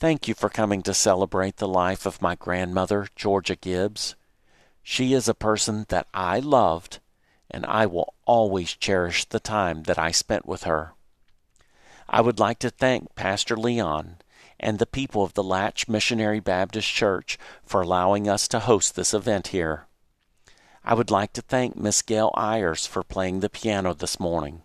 Thank 0.00 0.26
you 0.26 0.32
for 0.32 0.48
coming 0.48 0.80
to 0.84 0.94
celebrate 0.94 1.58
the 1.58 1.68
life 1.68 2.06
of 2.06 2.22
my 2.22 2.34
grandmother, 2.34 3.08
Georgia 3.16 3.54
Gibbs. 3.54 4.16
She 4.82 5.12
is 5.12 5.28
a 5.28 5.34
person 5.34 5.84
that 5.90 6.06
I 6.14 6.38
loved, 6.38 7.00
and 7.50 7.66
I 7.66 7.84
will 7.84 8.14
always 8.24 8.74
cherish 8.74 9.26
the 9.26 9.38
time 9.38 9.82
that 9.82 9.98
I 9.98 10.10
spent 10.10 10.46
with 10.46 10.62
her. 10.62 10.94
I 12.08 12.22
would 12.22 12.38
like 12.38 12.58
to 12.60 12.70
thank 12.70 13.14
Pastor 13.14 13.58
Leon 13.58 14.16
and 14.58 14.78
the 14.78 14.86
people 14.86 15.22
of 15.22 15.34
the 15.34 15.44
Latch 15.44 15.86
Missionary 15.86 16.40
Baptist 16.40 16.88
Church 16.88 17.36
for 17.62 17.82
allowing 17.82 18.26
us 18.26 18.48
to 18.48 18.60
host 18.60 18.96
this 18.96 19.12
event 19.12 19.48
here. 19.48 19.84
I 20.82 20.94
would 20.94 21.10
like 21.10 21.34
to 21.34 21.42
thank 21.42 21.76
Miss 21.76 22.00
Gail 22.00 22.32
Ayers 22.38 22.86
for 22.86 23.02
playing 23.02 23.40
the 23.40 23.50
piano 23.50 23.92
this 23.92 24.18
morning. 24.18 24.62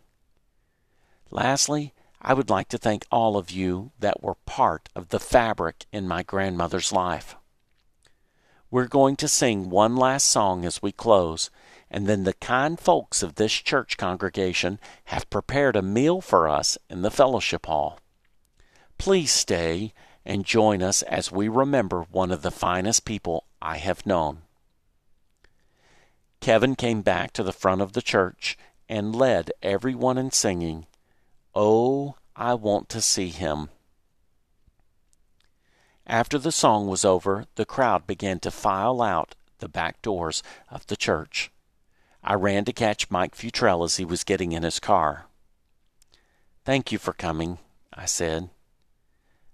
Lastly, 1.30 1.94
I 2.28 2.34
would 2.34 2.50
like 2.50 2.70
to 2.70 2.80
thank 2.80 3.06
all 3.12 3.38
of 3.38 3.52
you 3.52 3.92
that 4.00 4.24
were 4.24 4.34
part 4.48 4.90
of 4.96 5.10
the 5.10 5.20
fabric 5.20 5.86
in 5.92 6.08
my 6.08 6.24
grandmother's 6.24 6.92
life. 6.92 7.36
We're 8.72 8.88
going 8.88 9.16
to 9.18 9.28
sing 9.28 9.70
one 9.70 9.96
last 9.96 10.26
song 10.26 10.66
as 10.66 10.82
we 10.82 10.92
close, 10.92 11.52
and 11.88 12.08
then 12.08 12.24
the 12.24 12.34
kind 12.34 12.80
folks 12.80 13.22
of 13.22 13.36
this 13.36 13.54
church 13.54 13.96
congregation 13.98 14.80
have 15.06 15.30
prepared 15.30 15.76
a 15.76 15.84
meal 15.84 16.20
for 16.20 16.50
us 16.50 16.80
in 16.90 17.04
the 17.04 17.12
fellowship 17.12 17.68
hall. 17.68 18.00
Please 18.98 19.32
stay 19.32 19.94
and 20.26 20.46
join 20.46 20.82
us 20.82 21.04
as 21.04 21.32
we 21.32 21.48
remember 21.48 22.08
one 22.10 22.32
of 22.32 22.42
the 22.42 22.50
finest 22.50 23.06
people 23.06 23.46
I 23.62 23.78
have 23.78 24.04
known. 24.04 24.40
Kevin 26.40 26.76
came 26.76 27.04
back 27.04 27.34
to 27.34 27.44
the 27.44 27.54
front 27.54 27.82
of 27.82 27.94
the 27.94 28.02
church 28.02 28.58
and 28.90 29.16
led 29.16 29.52
everyone 29.62 30.18
in 30.18 30.32
singing, 30.32 30.88
Oh, 31.56 32.16
I 32.36 32.54
want 32.54 32.90
to 32.90 33.00
see 33.00 33.30
him. 33.30 33.70
After 36.06 36.38
the 36.38 36.52
song 36.52 36.88
was 36.88 37.06
over, 37.06 37.46
the 37.56 37.66
crowd 37.66 38.06
began 38.06 38.40
to 38.42 38.52
file 38.52 39.02
out 39.02 39.36
the 39.60 39.70
back 39.70 40.02
doors 40.02 40.44
of 40.70 40.86
the 40.88 40.98
church. 40.98 41.50
I 42.22 42.34
ran 42.34 42.66
to 42.66 42.74
catch 42.74 43.10
Mike 43.10 43.36
Futrell 43.36 43.86
as 43.86 43.96
he 43.96 44.04
was 44.04 44.26
getting 44.26 44.52
in 44.52 44.64
his 44.64 44.80
car. 44.80 45.28
Thank 46.66 46.92
you 46.92 46.98
for 46.98 47.14
coming, 47.14 47.60
I 47.94 48.06
said. 48.06 48.50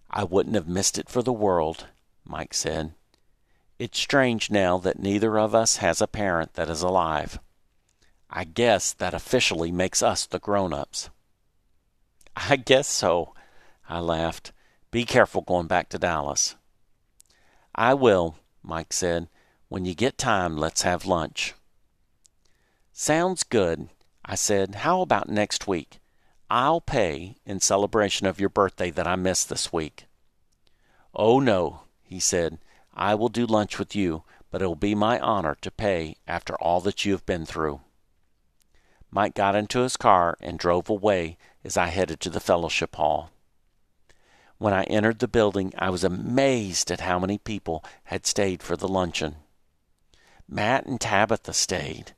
I 0.09 0.23
wouldn't 0.23 0.55
have 0.55 0.67
missed 0.67 0.97
it 0.97 1.07
for 1.07 1.21
the 1.21 1.31
world, 1.31 1.85
Mike 2.25 2.53
said. 2.53 2.93
It's 3.77 3.99
strange 3.99 4.49
now 4.49 4.77
that 4.79 4.99
neither 4.99 5.37
of 5.37 5.53
us 5.53 5.77
has 5.77 6.01
a 6.01 6.07
parent 6.07 6.53
that 6.53 6.69
is 6.69 6.81
alive. 6.81 7.39
I 8.29 8.43
guess 8.45 8.91
that 8.93 9.13
officially 9.13 9.71
makes 9.71 10.01
us 10.01 10.25
the 10.25 10.39
grown 10.39 10.73
ups. 10.73 11.09
I 12.35 12.55
guess 12.55 12.87
so, 12.87 13.33
I 13.89 13.99
laughed. 13.99 14.51
Be 14.89 15.05
careful 15.05 15.41
going 15.41 15.67
back 15.67 15.89
to 15.89 15.99
Dallas. 15.99 16.55
I 17.75 17.93
will, 17.93 18.35
Mike 18.63 18.93
said. 18.93 19.27
When 19.69 19.85
you 19.85 19.95
get 19.95 20.17
time, 20.17 20.57
let's 20.57 20.81
have 20.81 21.05
lunch. 21.05 21.53
Sounds 22.91 23.43
good, 23.43 23.89
I 24.25 24.35
said. 24.35 24.75
How 24.75 25.01
about 25.01 25.29
next 25.29 25.67
week? 25.67 25.99
I'll 26.49 26.81
pay 26.81 27.37
in 27.45 27.61
celebration 27.61 28.27
of 28.27 28.39
your 28.39 28.49
birthday 28.49 28.91
that 28.91 29.07
I 29.07 29.15
missed 29.15 29.47
this 29.47 29.71
week. 29.71 30.05
Oh, 31.15 31.39
no, 31.39 31.83
he 32.03 32.19
said. 32.19 32.59
I 32.93 33.15
will 33.15 33.29
do 33.29 33.45
lunch 33.45 33.79
with 33.79 33.95
you, 33.95 34.23
but 34.49 34.61
it 34.61 34.67
will 34.67 34.75
be 34.75 34.93
my 34.93 35.19
honor 35.19 35.55
to 35.61 35.71
pay 35.71 36.17
after 36.27 36.55
all 36.55 36.81
that 36.81 37.05
you 37.05 37.13
have 37.13 37.25
been 37.25 37.45
through. 37.45 37.79
Mike 39.11 39.35
got 39.35 39.55
into 39.55 39.81
his 39.81 39.97
car 39.97 40.37
and 40.39 40.57
drove 40.57 40.89
away 40.89 41.37
as 41.63 41.75
I 41.75 41.87
headed 41.87 42.19
to 42.21 42.29
the 42.29 42.39
fellowship 42.39 42.95
hall. 42.95 43.29
When 44.57 44.73
I 44.73 44.83
entered 44.83 45.19
the 45.19 45.27
building, 45.27 45.73
I 45.77 45.89
was 45.89 46.03
amazed 46.03 46.91
at 46.91 47.01
how 47.01 47.19
many 47.19 47.37
people 47.37 47.83
had 48.05 48.25
stayed 48.25 48.63
for 48.63 48.77
the 48.77 48.87
luncheon. 48.87 49.37
Matt 50.47 50.85
and 50.85 50.99
Tabitha 50.99 51.53
stayed. 51.53 52.13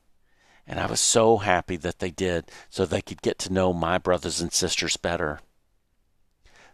and 0.66 0.80
I 0.80 0.86
was 0.86 1.00
so 1.02 1.38
happy 1.38 1.76
that 1.78 2.00
they 2.00 2.12
did 2.12 2.50
so 2.70 2.86
they 2.86 3.02
could 3.02 3.22
get 3.22 3.38
to 3.40 3.54
know 3.54 3.74
my 3.74 3.98
brothers 3.98 4.40
and 4.40 4.52
sisters 4.52 4.96
better. 4.96 5.42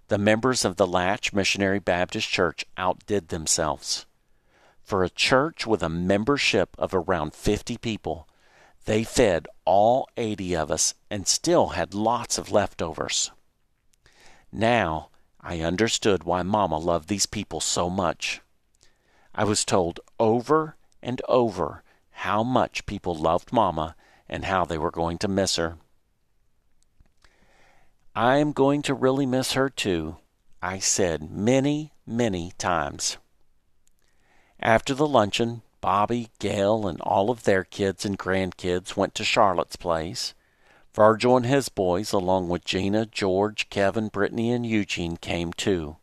The 0.10 0.20
members 0.20 0.64
of 0.64 0.76
the 0.76 0.88
Latch 0.88 1.34
Missionary 1.34 1.80
Baptist 1.80 2.30
Church 2.30 2.66
outdid 2.78 3.30
themselves. 3.30 4.06
For 4.84 5.04
a 5.04 5.10
church 5.10 5.68
with 5.68 5.84
a 5.84 5.90
membership 5.90 6.76
of 6.78 6.94
around 6.94 7.34
50 7.34 7.78
people, 7.78 8.28
they 8.86 9.04
fed 9.04 9.48
all 9.66 10.08
80 10.18 10.56
of 10.56 10.72
us 10.72 10.94
and 11.10 11.28
still 11.28 11.70
had 11.70 11.94
lots 11.94 12.38
of 12.38 12.52
leftovers. 12.52 13.32
Now 14.52 15.10
I 15.42 15.62
understood 15.62 16.24
why 16.24 16.44
Mama 16.44 16.78
loved 16.78 17.08
these 17.08 17.26
people 17.26 17.60
so 17.60 17.90
much. 17.90 18.42
I 19.34 19.44
was 19.44 19.64
told 19.64 20.00
over 20.20 20.76
and 21.02 21.22
over 21.28 21.84
how 22.12 22.44
much 22.44 22.86
people 22.86 23.16
loved 23.16 23.54
Mama 23.54 23.96
and 24.28 24.46
how 24.46 24.66
they 24.66 24.78
were 24.78 24.92
going 24.92 25.18
to 25.20 25.28
miss 25.28 25.56
her. 25.56 25.78
I 28.16 28.38
am 28.38 28.52
going 28.52 28.82
to 28.84 28.94
really 28.94 29.26
miss 29.26 29.54
her 29.54 29.70
too, 29.70 30.18
I 30.62 30.80
said 30.80 31.32
many, 31.32 31.94
many 32.06 32.52
times. 32.58 33.18
After 34.60 34.94
the 34.94 35.08
luncheon, 35.08 35.62
Bobby, 35.82 36.30
Gail, 36.40 36.88
and 36.88 37.00
all 37.02 37.30
of 37.30 37.44
their 37.44 37.64
kids 37.64 38.06
and 38.06 38.18
grandkids 38.18 38.98
went 38.98 39.16
to 39.16 39.24
Charlotte's 39.24 39.76
place. 39.76 40.34
Virgil 40.94 41.38
and 41.38 41.46
his 41.46 41.70
boys, 41.70 42.12
along 42.12 42.50
with 42.50 42.66
Gina, 42.66 43.06
George, 43.06 43.70
Kevin, 43.70 44.08
Brittany, 44.08 44.52
and 44.52 44.66
Eugene, 44.66 45.18
came 45.18 45.54
too. 45.54 45.98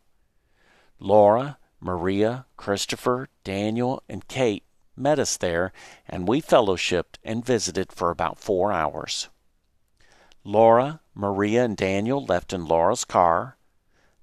Laura, 0.99 1.57
Maria, 1.79 2.45
Christopher, 2.55 3.29
Daniel, 3.43 4.01
and 4.09 4.27
Kate 4.27 4.63
met 4.95 5.19
us 5.19 5.37
there, 5.37 5.71
and 6.07 6.27
we 6.27 6.41
fellowshipped 6.41 7.17
and 7.23 7.45
visited 7.45 7.91
for 7.91 8.09
about 8.09 8.39
four 8.39 8.71
hours. 8.71 9.29
Laura, 10.43 11.01
Maria, 11.13 11.65
and 11.65 11.77
Daniel 11.77 12.25
left 12.25 12.53
in 12.53 12.65
Laura's 12.65 13.05
car, 13.05 13.57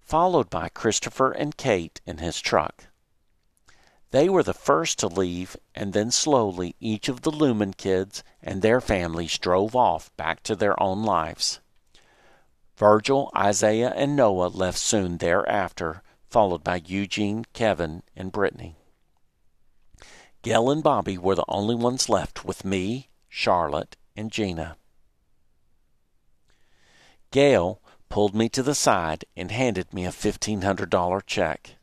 followed 0.00 0.50
by 0.50 0.68
Christopher 0.68 1.30
and 1.30 1.56
Kate 1.56 2.00
in 2.06 2.18
his 2.18 2.40
truck. 2.40 2.86
They 4.14 4.28
were 4.28 4.44
the 4.44 4.54
first 4.54 5.00
to 5.00 5.08
leave, 5.08 5.56
and 5.74 5.92
then 5.92 6.12
slowly 6.12 6.76
each 6.78 7.08
of 7.08 7.22
the 7.22 7.32
Lumen 7.32 7.72
kids 7.72 8.22
and 8.40 8.62
their 8.62 8.80
families 8.80 9.36
drove 9.38 9.74
off 9.74 10.16
back 10.16 10.40
to 10.44 10.54
their 10.54 10.80
own 10.80 11.02
lives. 11.02 11.58
Virgil, 12.76 13.32
Isaiah, 13.36 13.92
and 13.96 14.14
Noah 14.14 14.50
left 14.54 14.78
soon 14.78 15.18
thereafter, 15.18 16.04
followed 16.30 16.62
by 16.62 16.80
Eugene, 16.86 17.44
Kevin, 17.54 18.04
and 18.14 18.30
Brittany. 18.30 18.76
Gail 20.42 20.70
and 20.70 20.80
Bobby 20.84 21.18
were 21.18 21.34
the 21.34 21.44
only 21.48 21.74
ones 21.74 22.08
left 22.08 22.44
with 22.44 22.64
me, 22.64 23.08
Charlotte, 23.28 23.96
and 24.14 24.30
Gina. 24.30 24.76
Gail 27.32 27.80
pulled 28.08 28.36
me 28.36 28.48
to 28.50 28.62
the 28.62 28.76
side 28.76 29.24
and 29.36 29.50
handed 29.50 29.92
me 29.92 30.04
a 30.04 30.10
$1,500 30.10 31.26
check. 31.26 31.78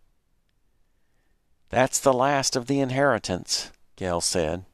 That's 1.72 2.02
the 2.02 2.12
last 2.12 2.58
of 2.58 2.68
the 2.68 2.82
inheritance, 2.82 3.72
Gail 3.96 4.20
said. 4.20 4.66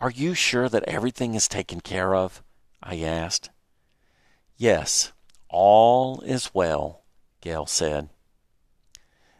Are 0.00 0.10
you 0.10 0.34
sure 0.34 0.68
that 0.68 0.82
everything 0.88 1.36
is 1.36 1.46
taken 1.46 1.80
care 1.80 2.12
of? 2.12 2.42
I 2.82 2.98
asked. 2.98 3.50
Yes, 4.56 5.12
all 5.48 6.22
is 6.22 6.52
well, 6.52 7.02
Gail 7.40 7.66
said. 7.66 8.08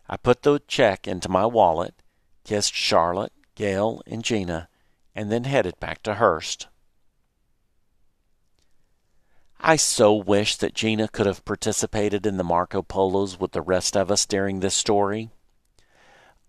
I 0.09 0.17
put 0.17 0.43
the 0.43 0.61
check 0.69 1.09
into 1.09 1.29
my 1.29 1.47
wallet, 1.47 1.95
kissed 2.45 2.75
Charlotte, 2.75 3.33
Gail, 3.57 4.01
and 4.07 4.23
Gina, 4.23 4.69
and 5.17 5.33
then 5.33 5.45
headed 5.45 5.81
back 5.81 6.01
to 6.05 6.15
Hurst. 6.15 6.69
I 9.61 9.75
so 9.75 10.15
wish 10.15 10.57
that 10.59 10.75
Gina 10.75 11.09
could 11.09 11.27
have 11.27 11.45
participated 11.45 12.25
in 12.25 12.37
the 12.37 12.45
Marco 12.45 12.83
Polos 12.83 13.41
with 13.41 13.51
the 13.51 13.61
rest 13.61 13.97
of 13.97 14.13
us 14.13 14.27
during 14.27 14.61
this 14.61 14.77
story. 14.77 15.31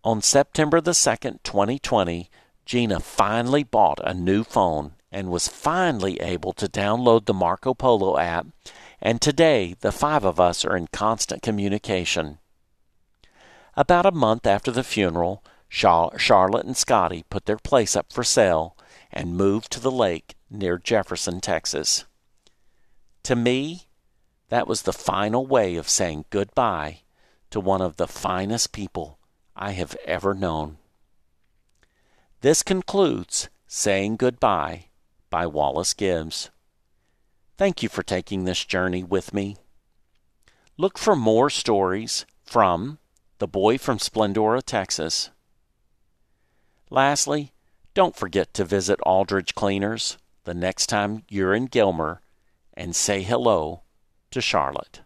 On 0.04 0.20
September 0.20 0.82
the 0.82 0.92
2nd, 0.92 1.44
2020, 1.44 2.32
Gina 2.66 3.00
finally 3.00 3.64
bought 3.64 4.00
a 4.04 4.16
new 4.16 4.44
phone 4.44 4.94
and 5.12 5.30
was 5.30 5.48
finally 5.48 6.20
able 6.22 6.54
to 6.54 6.68
download 6.68 7.26
the 7.26 7.36
Marco 7.36 7.76
Polo 7.76 8.18
app, 8.18 8.48
and 9.00 9.22
today 9.22 9.76
the 9.82 9.92
five 9.92 10.26
of 10.26 10.40
us 10.40 10.66
are 10.66 10.76
in 10.76 10.88
constant 10.88 11.44
communication. 11.44 12.40
About 13.78 14.08
a 14.08 14.12
month 14.12 14.48
after 14.48 14.72
the 14.72 14.84
funeral, 14.84 15.44
Charlotte 15.70 16.66
and 16.66 16.76
Scotty 16.76 17.24
put 17.30 17.46
their 17.46 17.58
place 17.58 17.96
up 17.96 18.12
for 18.12 18.24
sale 18.24 18.76
and 19.12 19.38
moved 19.38 19.72
to 19.72 19.80
the 19.80 19.92
lake 19.92 20.34
near 20.50 20.80
Jefferson, 20.80 21.42
Texas. 21.42 22.06
To 23.22 23.36
me, 23.36 23.84
that 24.50 24.68
was 24.68 24.82
the 24.82 24.94
final 24.94 25.46
way 25.46 25.76
of 25.76 25.88
saying 25.88 26.26
goodbye 26.32 27.02
to 27.52 27.60
one 27.60 27.82
of 27.82 27.98
the 27.98 28.08
finest 28.08 28.72
people 28.72 29.20
I 29.62 29.74
have 29.74 29.96
ever 30.06 30.34
known. 30.34 30.80
This 32.42 32.64
concludes 32.64 33.48
Saying 33.68 34.16
Goodbye 34.18 34.86
by 35.30 35.46
Wallace 35.46 35.94
Gibbs. 35.94 36.50
Thank 37.60 37.84
you 37.84 37.88
for 37.88 38.02
taking 38.02 38.46
this 38.46 38.66
journey 38.66 39.04
with 39.04 39.36
me. 39.36 39.58
Look 40.78 40.98
for 40.98 41.16
more 41.16 41.52
stories 41.52 42.26
from 42.44 42.98
The 43.38 43.48
Boy 43.48 43.78
from 43.78 44.00
Splendora, 44.00 44.64
Texas. 44.64 45.30
Lastly, 46.90 47.52
don't 47.94 48.16
forget 48.16 48.56
to 48.56 48.66
visit 48.66 49.00
Aldridge 49.06 49.54
Cleaners 49.54 50.18
the 50.44 50.56
next 50.56 50.88
time 50.88 51.22
you're 51.30 51.54
in 51.54 51.68
Gilmer 51.68 52.22
and 52.74 52.96
say 52.96 53.22
hello 53.22 53.84
to 54.32 54.42
Charlotte. 54.42 55.02